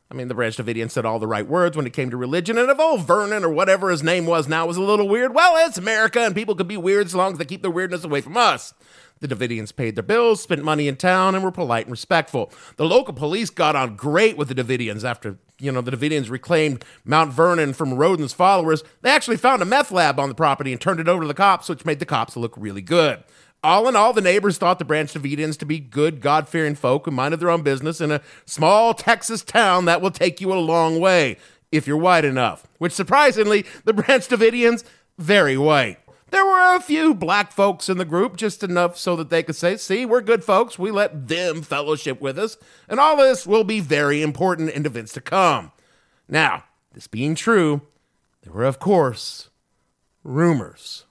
I 0.10 0.14
mean, 0.14 0.28
the 0.28 0.36
Branch 0.36 0.56
Davidians 0.56 0.92
said 0.92 1.06
all 1.06 1.18
the 1.18 1.28
right 1.28 1.48
words 1.48 1.76
when 1.76 1.88
it 1.88 1.94
came 1.94 2.12
to 2.12 2.18
religion, 2.18 2.58
and 2.58 2.70
if 2.70 2.80
old 2.80 3.02
Vernon 3.02 3.44
or 3.44 3.50
whatever 3.50 3.90
his 3.90 4.04
name 4.04 4.28
was 4.28 4.48
now 4.48 4.68
was 4.68 4.78
a 4.78 4.82
little 4.82 5.08
weird, 5.08 5.34
well, 5.34 5.68
it's 5.68 5.80
America, 5.80 6.20
and 6.20 6.36
people 6.36 6.56
could 6.56 6.68
be 6.68 6.78
weird 6.78 7.08
as 7.08 7.16
long 7.16 7.34
as 7.34 7.38
they 7.40 7.46
keep 7.46 7.64
their 7.64 7.72
weirdness 7.72 8.04
away 8.04 8.22
from 8.22 8.38
us. 8.38 8.74
The 9.20 9.28
Davidians 9.28 9.76
paid 9.76 9.96
their 9.96 10.04
bills, 10.04 10.44
spent 10.44 10.64
money 10.64 10.88
in 10.88 10.98
town, 10.98 11.34
and 11.34 11.44
were 11.44 11.52
polite 11.52 11.86
and 11.86 11.92
respectful. 11.92 12.52
The 12.76 12.86
local 12.86 13.14
police 13.14 13.50
got 13.50 13.76
on 13.76 13.96
great 13.96 14.38
with 14.38 14.50
the 14.50 14.56
Davidians 14.56 15.04
after, 15.04 15.38
you 15.58 15.72
know, 15.72 15.82
the 15.82 15.92
Davidians 15.92 16.30
reclaimed 16.30 16.84
Mount 17.06 17.32
Vernon 17.32 17.74
from 17.74 17.94
Roden's 17.94 18.34
followers. 18.34 18.84
They 19.02 19.10
actually 19.10 19.38
found 19.38 19.62
a 19.62 19.66
meth 19.66 19.90
lab 19.90 20.20
on 20.20 20.30
the 20.30 20.36
property 20.36 20.72
and 20.72 20.82
turned 20.82 21.00
it 21.00 21.08
over 21.08 21.22
to 21.22 21.28
the 21.28 21.34
cops, 21.34 21.70
which 21.70 21.86
made 21.86 22.00
the 22.00 22.06
cops 22.06 22.36
look 22.36 22.54
really 22.58 22.82
good. 22.82 23.24
All 23.66 23.88
in 23.88 23.96
all, 23.96 24.14
the 24.14 24.22
neighbors 24.22 24.60
thought 24.60 24.78
the 24.78 24.86
Branch 24.86 25.12
Davidians 25.12 25.58
to 25.58 25.66
be 25.66 25.80
good, 25.80 26.22
God 26.22 26.48
fearing 26.48 26.76
folk 26.76 27.06
who 27.06 27.12
minded 27.12 27.40
their 27.40 27.50
own 27.50 27.64
business 27.64 28.00
in 28.00 28.12
a 28.12 28.22
small 28.46 28.94
Texas 28.94 29.44
town 29.44 29.86
that 29.86 30.02
will 30.02 30.12
take 30.12 30.40
you 30.40 30.54
a 30.54 30.62
long 30.62 31.00
way 31.00 31.38
if 31.72 31.88
you're 31.88 31.98
white 31.98 32.26
enough. 32.26 32.68
Which 32.78 32.94
surprisingly, 32.94 33.66
the 33.84 33.92
Branch 33.92 34.24
Davidians, 34.24 34.84
very 35.18 35.58
white. 35.58 35.98
There 36.30 36.46
were 36.46 36.76
a 36.76 36.80
few 36.80 37.16
black 37.16 37.52
folks 37.52 37.90
in 37.90 37.98
the 37.98 38.06
group, 38.06 38.38
just 38.38 38.62
enough 38.62 39.00
so 39.00 39.16
that 39.16 39.32
they 39.32 39.42
could 39.42 39.56
say, 39.56 39.78
see, 39.78 40.06
we're 40.06 40.22
good 40.22 40.44
folks. 40.44 40.78
We 40.78 40.92
let 40.92 41.28
them 41.28 41.64
fellowship 41.64 42.22
with 42.22 42.38
us. 42.38 42.58
And 42.88 43.00
all 43.00 43.18
this 43.18 43.48
will 43.48 43.64
be 43.64 43.80
very 43.80 44.22
important 44.22 44.70
in 44.70 44.86
events 44.86 45.14
to 45.14 45.22
come. 45.22 45.72
Now, 46.30 46.66
this 46.94 47.08
being 47.08 47.34
true, 47.34 47.82
there 48.44 48.54
were, 48.54 48.66
of 48.66 48.78
course, 48.78 49.50
rumors. 50.24 51.06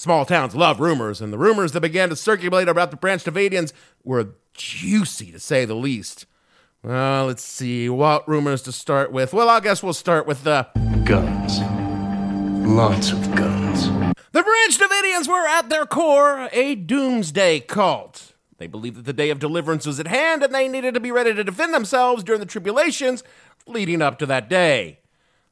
Small 0.00 0.24
towns 0.24 0.54
love 0.54 0.78
rumors, 0.78 1.20
and 1.20 1.32
the 1.32 1.38
rumors 1.38 1.72
that 1.72 1.80
began 1.80 2.08
to 2.08 2.14
circulate 2.14 2.68
about 2.68 2.92
the 2.92 2.96
Branch 2.96 3.24
Davidians 3.24 3.72
were 4.04 4.28
juicy, 4.54 5.32
to 5.32 5.40
say 5.40 5.64
the 5.64 5.74
least. 5.74 6.24
Well, 6.84 7.26
let's 7.26 7.42
see, 7.42 7.88
what 7.88 8.28
rumors 8.28 8.62
to 8.62 8.70
start 8.70 9.10
with? 9.10 9.32
Well, 9.32 9.48
I 9.48 9.58
guess 9.58 9.82
we'll 9.82 9.92
start 9.92 10.24
with 10.24 10.44
the 10.44 10.68
guns. 11.04 11.58
Lots 12.64 13.10
of 13.10 13.34
guns. 13.34 13.88
The 14.30 14.44
Branch 14.44 14.78
Davidians 14.78 15.26
were, 15.26 15.48
at 15.48 15.68
their 15.68 15.84
core, 15.84 16.48
a 16.52 16.76
doomsday 16.76 17.58
cult. 17.58 18.34
They 18.58 18.68
believed 18.68 18.98
that 18.98 19.04
the 19.04 19.12
day 19.12 19.30
of 19.30 19.40
deliverance 19.40 19.84
was 19.84 19.98
at 19.98 20.06
hand 20.06 20.44
and 20.44 20.54
they 20.54 20.68
needed 20.68 20.94
to 20.94 21.00
be 21.00 21.10
ready 21.10 21.34
to 21.34 21.42
defend 21.42 21.74
themselves 21.74 22.22
during 22.22 22.38
the 22.38 22.46
tribulations 22.46 23.24
leading 23.66 24.00
up 24.00 24.16
to 24.20 24.26
that 24.26 24.48
day. 24.48 25.00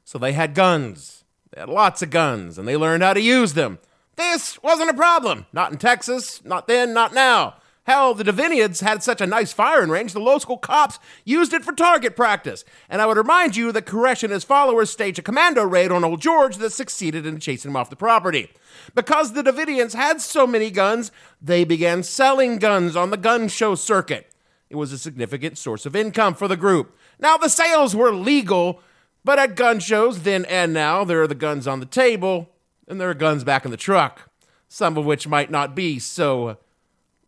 So 0.04 0.18
they 0.18 0.34
had 0.34 0.54
guns. 0.54 1.24
They 1.50 1.58
had 1.58 1.68
lots 1.68 2.00
of 2.00 2.10
guns, 2.10 2.58
and 2.58 2.68
they 2.68 2.76
learned 2.76 3.02
how 3.02 3.12
to 3.12 3.20
use 3.20 3.54
them. 3.54 3.80
This 4.16 4.62
wasn't 4.62 4.90
a 4.90 4.94
problem. 4.94 5.46
Not 5.52 5.72
in 5.72 5.78
Texas, 5.78 6.44
not 6.44 6.66
then, 6.66 6.92
not 6.92 7.14
now. 7.14 7.56
Hell, 7.86 8.14
the 8.14 8.24
Davidians 8.24 8.82
had 8.82 9.04
such 9.04 9.20
a 9.20 9.28
nice 9.28 9.52
firing 9.52 9.90
range, 9.90 10.12
the 10.12 10.18
local 10.18 10.58
cops 10.58 10.98
used 11.24 11.52
it 11.52 11.64
for 11.64 11.72
target 11.72 12.16
practice. 12.16 12.64
And 12.88 13.00
I 13.00 13.06
would 13.06 13.16
remind 13.16 13.54
you 13.54 13.70
that 13.70 13.86
Koresh 13.86 14.24
and 14.24 14.32
his 14.32 14.42
followers 14.42 14.90
staged 14.90 15.20
a 15.20 15.22
commando 15.22 15.62
raid 15.62 15.92
on 15.92 16.02
Old 16.02 16.20
George 16.20 16.56
that 16.56 16.72
succeeded 16.72 17.24
in 17.24 17.38
chasing 17.38 17.70
him 17.70 17.76
off 17.76 17.88
the 17.88 17.94
property. 17.94 18.50
Because 18.96 19.34
the 19.34 19.42
Davidians 19.44 19.94
had 19.94 20.20
so 20.20 20.48
many 20.48 20.68
guns, 20.68 21.12
they 21.40 21.62
began 21.62 22.02
selling 22.02 22.58
guns 22.58 22.96
on 22.96 23.10
the 23.10 23.16
gun 23.16 23.46
show 23.46 23.76
circuit. 23.76 24.32
It 24.68 24.74
was 24.74 24.90
a 24.90 24.98
significant 24.98 25.56
source 25.56 25.86
of 25.86 25.94
income 25.94 26.34
for 26.34 26.48
the 26.48 26.56
group. 26.56 26.96
Now, 27.20 27.36
the 27.36 27.48
sales 27.48 27.94
were 27.94 28.10
legal, 28.10 28.80
but 29.24 29.38
at 29.38 29.54
gun 29.54 29.78
shows, 29.78 30.22
then 30.22 30.44
and 30.46 30.72
now, 30.72 31.04
there 31.04 31.22
are 31.22 31.28
the 31.28 31.36
guns 31.36 31.68
on 31.68 31.78
the 31.78 31.86
table, 31.86 32.50
and 32.88 33.00
there 33.00 33.10
are 33.10 33.14
guns 33.14 33.44
back 33.44 33.64
in 33.64 33.70
the 33.70 33.76
truck, 33.76 34.30
some 34.68 34.96
of 34.96 35.04
which 35.04 35.28
might 35.28 35.50
not 35.50 35.74
be 35.74 35.98
so 35.98 36.58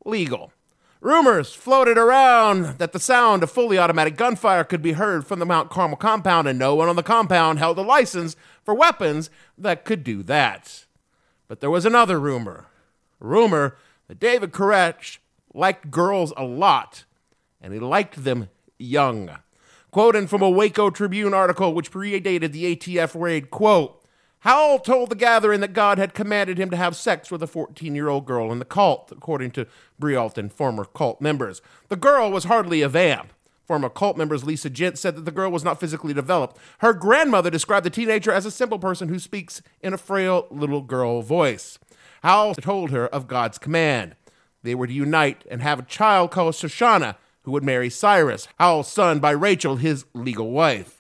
legal. 0.05 0.53
Rumors 1.01 1.55
floated 1.55 1.97
around 1.97 2.79
that 2.79 2.93
the 2.93 2.99
sound 2.99 3.45
of 3.45 3.51
fully 3.51 3.79
automatic 3.79 4.17
gunfire 4.17 4.65
could 4.65 4.83
be 4.83 4.93
heard 4.93 5.25
from 5.25 5.39
the 5.39 5.47
Mount 5.47 5.71
Carmel 5.71 5.97
compound, 5.97 6.49
and 6.49 6.59
no 6.59 6.75
one 6.75 6.89
on 6.89 6.97
the 6.97 7.05
compound 7.05 7.61
held 7.61 7.79
a 7.79 7.83
license 7.83 8.35
for 8.65 8.75
weapons 8.75 9.31
that 9.57 9.85
could 9.85 10.03
do 10.03 10.25
that. 10.25 10.87
But 11.47 11.61
there 11.61 11.71
was 11.71 11.87
another 11.87 12.19
rumor. 12.19 12.67
A 13.21 13.27
rumor 13.27 13.77
that 14.09 14.19
David 14.19 14.51
Koresh 14.51 15.19
liked 15.55 15.91
girls 15.91 16.33
a 16.37 16.45
lot, 16.45 17.05
and 17.61 17.73
he 17.73 17.79
liked 17.79 18.25
them 18.25 18.49
young. 18.77 19.31
Quoting 19.93 20.27
from 20.27 20.43
a 20.43 20.51
Waco 20.51 20.91
Tribune 20.91 21.33
article 21.33 21.75
which 21.75 21.93
predated 21.93 22.51
the 22.51 22.77
ATF 22.77 23.19
raid, 23.19 23.51
quote, 23.51 23.98
Howell 24.41 24.79
told 24.81 25.11
the 25.11 25.17
gathering 25.17 25.61
that 25.61 25.73
God 25.73 25.99
had 25.99 26.15
commanded 26.15 26.59
him 26.59 26.71
to 26.71 26.77
have 26.77 26.95
sex 26.95 27.31
with 27.31 27.43
a 27.43 27.47
14 27.47 27.95
year 27.95 28.09
old 28.09 28.25
girl 28.25 28.53
in 28.53 28.61
the 28.61 28.65
cult, 28.65 29.11
according 29.11 29.51
to 29.53 29.67
Breault 29.99 30.33
and 30.37 30.53
former 30.53 30.85
cult 30.85 31.21
members. 31.21 31.61
The 31.89 31.97
girl 31.97 32.31
was 32.31 32.45
hardly 32.45 32.83
a 32.83 32.89
vamp. 32.89 33.33
Former 33.67 33.91
cult 33.91 34.17
members 34.17 34.45
Lisa 34.45 34.71
Gent 34.71 34.97
said 34.97 35.17
that 35.17 35.25
the 35.25 35.31
girl 35.31 35.51
was 35.51 35.65
not 35.65 35.79
physically 35.79 36.15
developed. 36.15 36.57
Her 36.79 36.95
grandmother 36.95 37.51
described 37.51 37.85
the 37.85 37.91
teenager 37.91 38.31
as 38.31 38.47
a 38.47 38.51
simple 38.51 38.79
person 38.79 39.09
who 39.09 39.19
speaks 39.19 39.61
in 39.83 39.93
a 39.93 39.99
frail 39.99 40.47
little 40.51 40.81
girl 40.81 41.21
voice. 41.21 41.79
Howell 42.23 42.55
told 42.55 42.91
her 42.91 43.07
of 43.09 43.29
God's 43.29 43.59
command. 43.59 44.15
They 44.63 44.75
were 44.75 44.87
to 44.87 44.93
unite 44.93 45.45
and 45.51 45.61
have 45.63 45.81
a 45.81 45.85
child 45.85 46.31
called 46.31 46.55
Shoshana, 46.55 47.17
who 47.43 47.53
would 47.53 47.65
marry 47.65 47.91
Cyrus, 47.91 48.49
Howell's 48.59 48.91
son 48.91 49.21
by 49.21 49.33
Rachel, 49.33 49.77
his 49.77 50.05
legal 50.15 50.51
wife. 50.51 50.98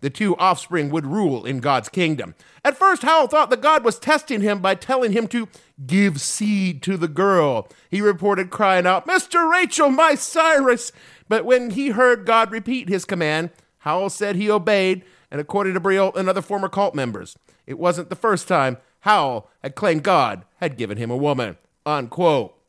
The 0.00 0.10
two 0.10 0.36
offspring 0.36 0.90
would 0.90 1.06
rule 1.06 1.44
in 1.44 1.58
God's 1.58 1.88
kingdom. 1.88 2.34
At 2.64 2.76
first, 2.76 3.02
Howell 3.02 3.28
thought 3.28 3.50
that 3.50 3.60
God 3.60 3.84
was 3.84 3.98
testing 3.98 4.40
him 4.40 4.60
by 4.60 4.74
telling 4.74 5.12
him 5.12 5.28
to 5.28 5.48
give 5.86 6.20
seed 6.20 6.82
to 6.82 6.96
the 6.96 7.08
girl. 7.08 7.68
He 7.90 8.00
reported 8.00 8.50
crying 8.50 8.86
out, 8.86 9.06
Mr. 9.06 9.50
Rachel, 9.50 9.90
my 9.90 10.14
Cyrus! 10.14 10.92
But 11.28 11.44
when 11.44 11.70
he 11.70 11.90
heard 11.90 12.26
God 12.26 12.50
repeat 12.50 12.88
his 12.88 13.04
command, 13.04 13.50
Howell 13.78 14.10
said 14.10 14.36
he 14.36 14.50
obeyed, 14.50 15.04
and 15.30 15.40
according 15.40 15.74
to 15.74 15.80
Breault 15.80 16.16
and 16.16 16.28
other 16.28 16.42
former 16.42 16.68
cult 16.68 16.94
members, 16.94 17.36
it 17.66 17.78
wasn't 17.78 18.08
the 18.10 18.16
first 18.16 18.48
time 18.48 18.78
Howell 19.00 19.48
had 19.62 19.74
claimed 19.74 20.02
God 20.02 20.44
had 20.56 20.76
given 20.76 20.98
him 20.98 21.10
a 21.10 21.16
woman. 21.16 21.56
Unquote. 21.86 22.59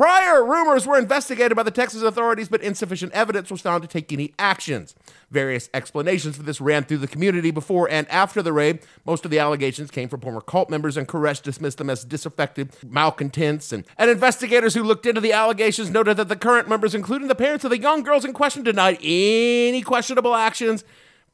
Prior 0.00 0.42
rumors 0.42 0.86
were 0.86 0.98
investigated 0.98 1.54
by 1.54 1.62
the 1.62 1.70
Texas 1.70 2.00
authorities, 2.00 2.48
but 2.48 2.62
insufficient 2.62 3.12
evidence 3.12 3.50
was 3.50 3.60
found 3.60 3.82
to 3.82 3.86
take 3.86 4.10
any 4.14 4.32
actions. 4.38 4.94
Various 5.30 5.68
explanations 5.74 6.38
for 6.38 6.42
this 6.42 6.58
ran 6.58 6.84
through 6.84 6.96
the 6.96 7.06
community 7.06 7.50
before 7.50 7.86
and 7.90 8.08
after 8.08 8.40
the 8.40 8.50
raid. 8.50 8.78
Most 9.04 9.26
of 9.26 9.30
the 9.30 9.38
allegations 9.38 9.90
came 9.90 10.08
from 10.08 10.22
former 10.22 10.40
cult 10.40 10.70
members, 10.70 10.96
and 10.96 11.06
Koresh 11.06 11.42
dismissed 11.42 11.76
them 11.76 11.90
as 11.90 12.02
disaffected 12.02 12.72
malcontents. 12.82 13.72
And, 13.72 13.84
and 13.98 14.08
investigators 14.08 14.72
who 14.72 14.82
looked 14.84 15.04
into 15.04 15.20
the 15.20 15.34
allegations 15.34 15.90
noted 15.90 16.16
that 16.16 16.30
the 16.30 16.34
current 16.34 16.66
members, 16.66 16.94
including 16.94 17.28
the 17.28 17.34
parents 17.34 17.66
of 17.66 17.70
the 17.70 17.78
young 17.78 18.02
girls 18.02 18.24
in 18.24 18.32
question, 18.32 18.62
denied 18.62 18.96
any 19.02 19.82
questionable 19.82 20.34
actions, 20.34 20.82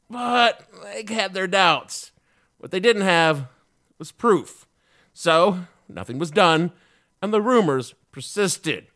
but 0.09 0.67
they 0.83 1.05
had 1.13 1.33
their 1.33 1.47
doubts. 1.47 2.11
What 2.57 2.71
they 2.71 2.81
didn't 2.81 3.03
have 3.03 3.47
was 3.97 4.11
proof. 4.11 4.67
So, 5.13 5.67
nothing 5.87 6.19
was 6.19 6.31
done, 6.31 6.73
and 7.21 7.31
the 7.31 7.41
rumors 7.41 7.93
persisted. 8.17 8.87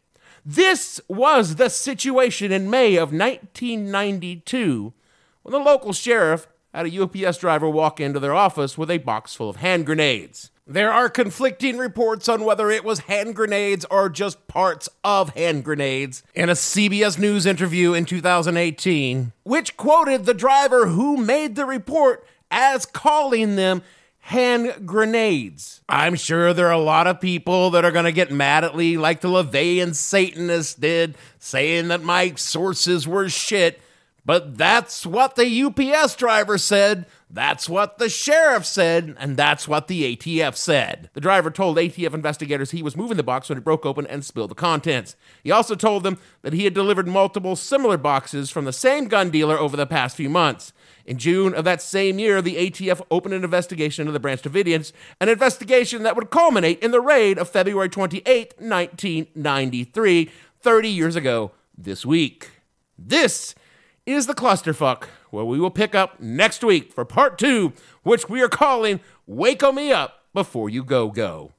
This 0.44 1.00
was 1.08 1.58
the 1.58 1.70
situation 1.70 2.52
in 2.52 2.72
May 2.72 2.96
of 2.96 3.14
1992 3.14 4.94
when 5.44 5.52
the 5.52 5.60
local 5.60 5.94
sheriff 5.94 6.48
had 6.74 6.88
a 6.88 7.04
UPS 7.04 7.38
driver 7.38 7.70
walk 7.70 8.00
into 8.00 8.20
their 8.20 8.34
office 8.34 8.80
with 8.80 8.90
a 8.90 8.98
box 8.98 9.36
full 9.36 9.48
of 9.48 9.58
hand 9.58 9.86
grenades. 9.86 10.50
There 10.66 10.92
are 10.92 11.08
conflicting 11.08 11.78
reports 11.78 12.28
on 12.28 12.44
whether 12.44 12.72
it 12.72 12.84
was 12.84 13.02
hand 13.02 13.36
grenades 13.36 13.86
or 13.92 14.10
just 14.10 14.48
parts 14.48 14.90
of 15.04 15.36
hand 15.36 15.66
grenades. 15.66 16.24
In 16.34 16.50
a 16.50 16.54
CBS 16.54 17.20
News 17.20 17.46
interview 17.46 17.94
in 17.94 18.06
2018, 18.06 19.34
which 19.44 19.78
quoted 19.78 20.26
the 20.26 20.34
driver 20.34 20.88
who 20.88 21.16
made 21.16 21.56
the 21.56 21.68
report 21.68 22.26
as 22.50 22.88
calling 22.88 23.56
them 23.56 23.84
hand 24.22 24.86
grenades. 24.86 25.82
I'm 25.90 26.16
sure 26.16 26.54
there 26.54 26.68
are 26.68 26.72
a 26.72 26.78
lot 26.78 27.08
of 27.08 27.20
people 27.20 27.72
that 27.72 27.84
are 27.84 27.92
going 27.92 28.06
to 28.06 28.12
get 28.12 28.32
mad 28.32 28.64
at 28.64 28.76
me, 28.76 28.98
like 28.98 29.22
the 29.22 29.28
LaVeyan 29.28 29.94
Satanists 29.94 30.76
did, 30.76 31.16
saying 31.40 31.90
that 31.90 32.04
my 32.04 32.34
sources 32.36 33.08
were 33.08 33.30
shit. 33.30 33.82
But 34.24 34.58
that's 34.58 35.06
what 35.06 35.36
the 35.36 35.64
UPS 35.64 36.16
driver 36.16 36.58
said. 36.58 37.08
That's 37.30 37.68
what 37.68 37.98
the 37.98 38.10
sheriff 38.10 38.66
said, 38.66 39.16
and 39.18 39.36
that's 39.36 39.68
what 39.68 39.88
the 39.88 40.16
ATF 40.16 40.56
said. 40.56 41.10
The 41.14 41.22
driver 41.22 41.50
told 41.50 41.78
ATF 41.78 42.14
investigators 42.14 42.72
he 42.72 42.84
was 42.84 42.98
moving 42.98 43.18
the 43.18 43.24
box 43.24 43.50
when 43.50 43.58
it 43.58 43.64
broke 43.64 43.86
open 43.86 44.06
and 44.08 44.24
spilled 44.24 44.52
the 44.52 44.56
contents. 44.56 45.16
He 45.44 45.50
also 45.50 45.76
told 45.76 46.04
them 46.04 46.20
that 46.44 46.54
he 46.54 46.66
had 46.66 46.74
delivered 46.74 47.08
multiple 47.08 47.56
similar 47.56 47.98
boxes 47.98 48.52
from 48.52 48.66
the 48.66 48.74
same 48.74 49.08
gun 49.08 49.32
dealer 49.32 49.58
over 49.58 49.76
the 49.76 49.88
past 49.88 50.18
few 50.18 50.30
months. 50.30 50.72
In 51.06 51.18
June 51.18 51.56
of 51.56 51.64
that 51.66 51.82
same 51.82 52.20
year, 52.20 52.42
the 52.42 52.58
ATF 52.58 53.02
opened 53.10 53.34
an 53.34 53.44
investigation 53.44 54.04
into 54.04 54.12
the 54.12 54.20
Branch 54.20 54.42
Davidians, 54.42 54.92
an 55.20 55.30
investigation 55.30 56.04
that 56.04 56.16
would 56.16 56.30
culminate 56.30 56.80
in 56.84 56.92
the 56.92 57.02
raid 57.02 57.40
of 57.40 57.50
February 57.50 57.90
28, 57.90 58.54
1993, 58.60 60.32
30 60.60 60.90
years 60.90 61.16
ago 61.16 61.52
this 61.76 62.06
week. 62.06 62.52
This 63.00 63.56
is 64.12 64.28
the 64.28 64.34
clusterfuck, 64.34 65.04
where 65.30 65.46
we 65.46 65.60
will 65.60 65.72
pick 65.72 65.96
up 65.96 66.20
next 66.20 66.64
week 66.64 66.92
for 66.92 67.06
part 67.06 67.38
two, 67.38 67.74
which 68.04 68.30
we 68.30 68.42
are 68.42 68.50
calling 68.50 69.00
Wake 69.26 69.62
Me 69.74 69.92
Up 69.92 70.26
Before 70.34 70.70
You 70.70 70.84
Go 70.84 71.10
Go. 71.10 71.52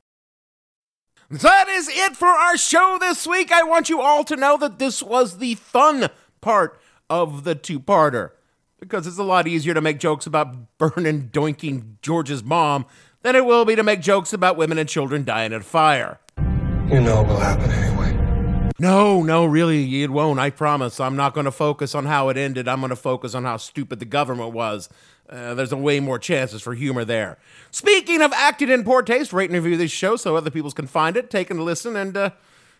That 1.30 1.68
is 1.68 1.88
it 1.88 2.16
for 2.16 2.28
our 2.28 2.56
show 2.56 2.98
this 3.00 3.26
week. 3.26 3.50
I 3.50 3.62
want 3.62 3.88
you 3.88 4.00
all 4.00 4.22
to 4.24 4.36
know 4.36 4.56
that 4.58 4.78
this 4.78 5.02
was 5.02 5.38
the 5.38 5.54
fun 5.54 6.10
part 6.40 6.78
of 7.08 7.44
the 7.44 7.54
two 7.54 7.80
parter 7.80 8.30
because 8.78 9.06
it's 9.06 9.18
a 9.18 9.22
lot 9.22 9.46
easier 9.46 9.72
to 9.74 9.80
make 9.80 9.98
jokes 9.98 10.26
about 10.26 10.54
burning, 10.76 11.28
doinking 11.28 12.00
George's 12.02 12.42
mom 12.42 12.84
than 13.22 13.36
it 13.36 13.46
will 13.46 13.64
be 13.64 13.76
to 13.76 13.82
make 13.82 14.00
jokes 14.00 14.32
about 14.32 14.56
women 14.56 14.76
and 14.76 14.88
children 14.88 15.24
dying 15.24 15.52
in 15.52 15.60
a 15.60 15.64
fire. 15.64 16.18
You 16.90 17.00
know 17.00 17.22
it 17.22 17.28
will 17.28 17.38
happen 17.38 17.70
anyway. 17.70 18.21
No, 18.82 19.22
no, 19.22 19.44
really, 19.44 20.02
it 20.02 20.10
won't. 20.10 20.40
I 20.40 20.50
promise. 20.50 20.98
I'm 20.98 21.14
not 21.14 21.34
going 21.34 21.44
to 21.44 21.52
focus 21.52 21.94
on 21.94 22.04
how 22.06 22.30
it 22.30 22.36
ended. 22.36 22.66
I'm 22.66 22.80
going 22.80 22.90
to 22.90 22.96
focus 22.96 23.32
on 23.32 23.44
how 23.44 23.56
stupid 23.56 24.00
the 24.00 24.04
government 24.04 24.52
was. 24.52 24.88
Uh, 25.30 25.54
there's 25.54 25.70
a 25.70 25.76
way 25.76 26.00
more 26.00 26.18
chances 26.18 26.62
for 26.62 26.74
humor 26.74 27.04
there. 27.04 27.38
Speaking 27.70 28.20
of 28.20 28.32
acting 28.32 28.70
in 28.70 28.82
poor 28.82 29.02
taste, 29.02 29.32
rate 29.32 29.50
and 29.50 29.54
review 29.54 29.76
this 29.76 29.92
show 29.92 30.16
so 30.16 30.34
other 30.34 30.50
people 30.50 30.72
can 30.72 30.88
find 30.88 31.16
it, 31.16 31.30
take 31.30 31.48
a 31.48 31.54
listen, 31.54 31.94
and 31.94 32.16
uh, 32.16 32.30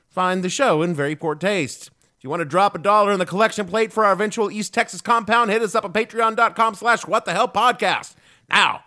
find 0.09 0.43
the 0.43 0.49
show 0.49 0.83
in 0.83 0.93
very 0.93 1.15
poor 1.15 1.37
taste. 1.37 1.91
If 2.19 2.25
you 2.25 2.31
want 2.31 2.41
to 2.41 2.47
drop 2.47 2.75
a 2.75 2.81
dollar 2.81 3.13
in 3.13 3.21
the 3.21 3.25
collection 3.25 3.69
plate 3.69 3.93
for 3.93 4.05
our 4.05 4.13
eventual 4.13 4.51
East 4.51 4.75
Texas 4.75 5.01
compound, 5.01 5.53
hit 5.53 5.63
us 5.63 5.77
up 5.77 5.85
at 5.85 5.93
patreon.com 5.93 6.75
slash 6.75 7.07
what 7.07 7.27
the 7.27 7.33
hell 7.33 7.47
podcast. 7.47 8.17
Now, 8.51 8.83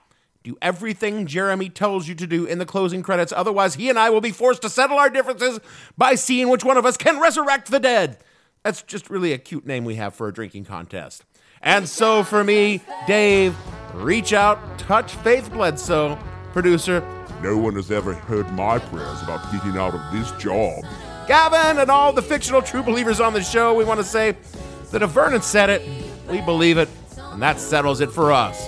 do 0.46 0.58
everything 0.62 1.26
Jeremy 1.26 1.70
tells 1.70 2.08
you 2.08 2.16
to 2.16 2.28
do 2.28 2.46
in 2.46 2.60
the 2.60 2.66
closing 2.66 3.02
credits. 3.02 3.34
Otherwise, 3.36 3.76
he 3.76 3.90
and 3.90 3.98
I 3.98 4.12
will 4.12 4.22
be 4.22 4.32
forced 4.32 4.62
to 4.62 4.70
settle 4.70 4.98
our 4.98 5.10
differences 5.10 5.60
by 5.98 6.16
seeing 6.16 6.50
which 6.50 6.64
one 6.64 6.78
of 6.78 6.86
us 6.86 6.98
can 6.98 7.20
resurrect 7.20 7.72
the 7.72 7.80
dead. 7.80 8.20
That's 8.64 8.84
just 8.84 9.10
really 9.10 9.34
a 9.34 9.38
cute 9.38 9.66
name 9.66 9.86
we 9.86 9.96
have 9.96 10.14
for 10.14 10.28
a 10.28 10.34
drinking 10.34 10.66
contest. 10.66 11.26
And 11.62 11.90
so 11.90 12.24
for 12.24 12.44
me, 12.44 12.82
Dave, 13.08 13.56
reach 13.96 14.34
out, 14.34 14.78
touch 14.78 15.16
Faith 15.16 15.52
Bledsoe, 15.52 16.18
producer. 16.54 17.02
No 17.42 17.58
one 17.58 17.76
has 17.76 17.92
ever 17.92 18.14
heard 18.14 18.52
my 18.54 18.78
prayers 18.78 19.22
about 19.24 19.52
getting 19.52 19.78
out 19.78 19.96
of 19.96 20.14
this 20.14 20.32
job. 20.42 20.84
Gavin 21.28 21.80
and 21.80 21.90
all 21.90 22.14
the 22.14 22.22
fictional 22.22 22.62
true 22.62 22.84
believers 22.84 23.20
on 23.20 23.34
the 23.34 23.42
show, 23.42 23.74
we 23.74 23.84
want 23.84 24.00
to 24.00 24.06
say 24.06 24.36
that 24.92 25.02
if 25.02 25.10
Vernon 25.10 25.42
said 25.42 25.72
it, 25.72 25.82
we 26.30 26.40
believe 26.42 26.78
it, 26.78 26.90
and 27.18 27.42
that 27.42 27.60
settles 27.60 28.00
it 28.00 28.12
for 28.12 28.32
us. 28.32 28.68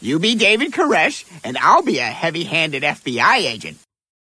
You 0.00 0.18
be 0.18 0.34
David 0.34 0.72
Koresh, 0.72 1.24
and 1.42 1.56
I'll 1.58 1.82
be 1.82 1.98
a 1.98 2.04
heavy 2.04 2.44
handed 2.44 2.82
FBI 2.82 3.36
agent. 3.38 3.78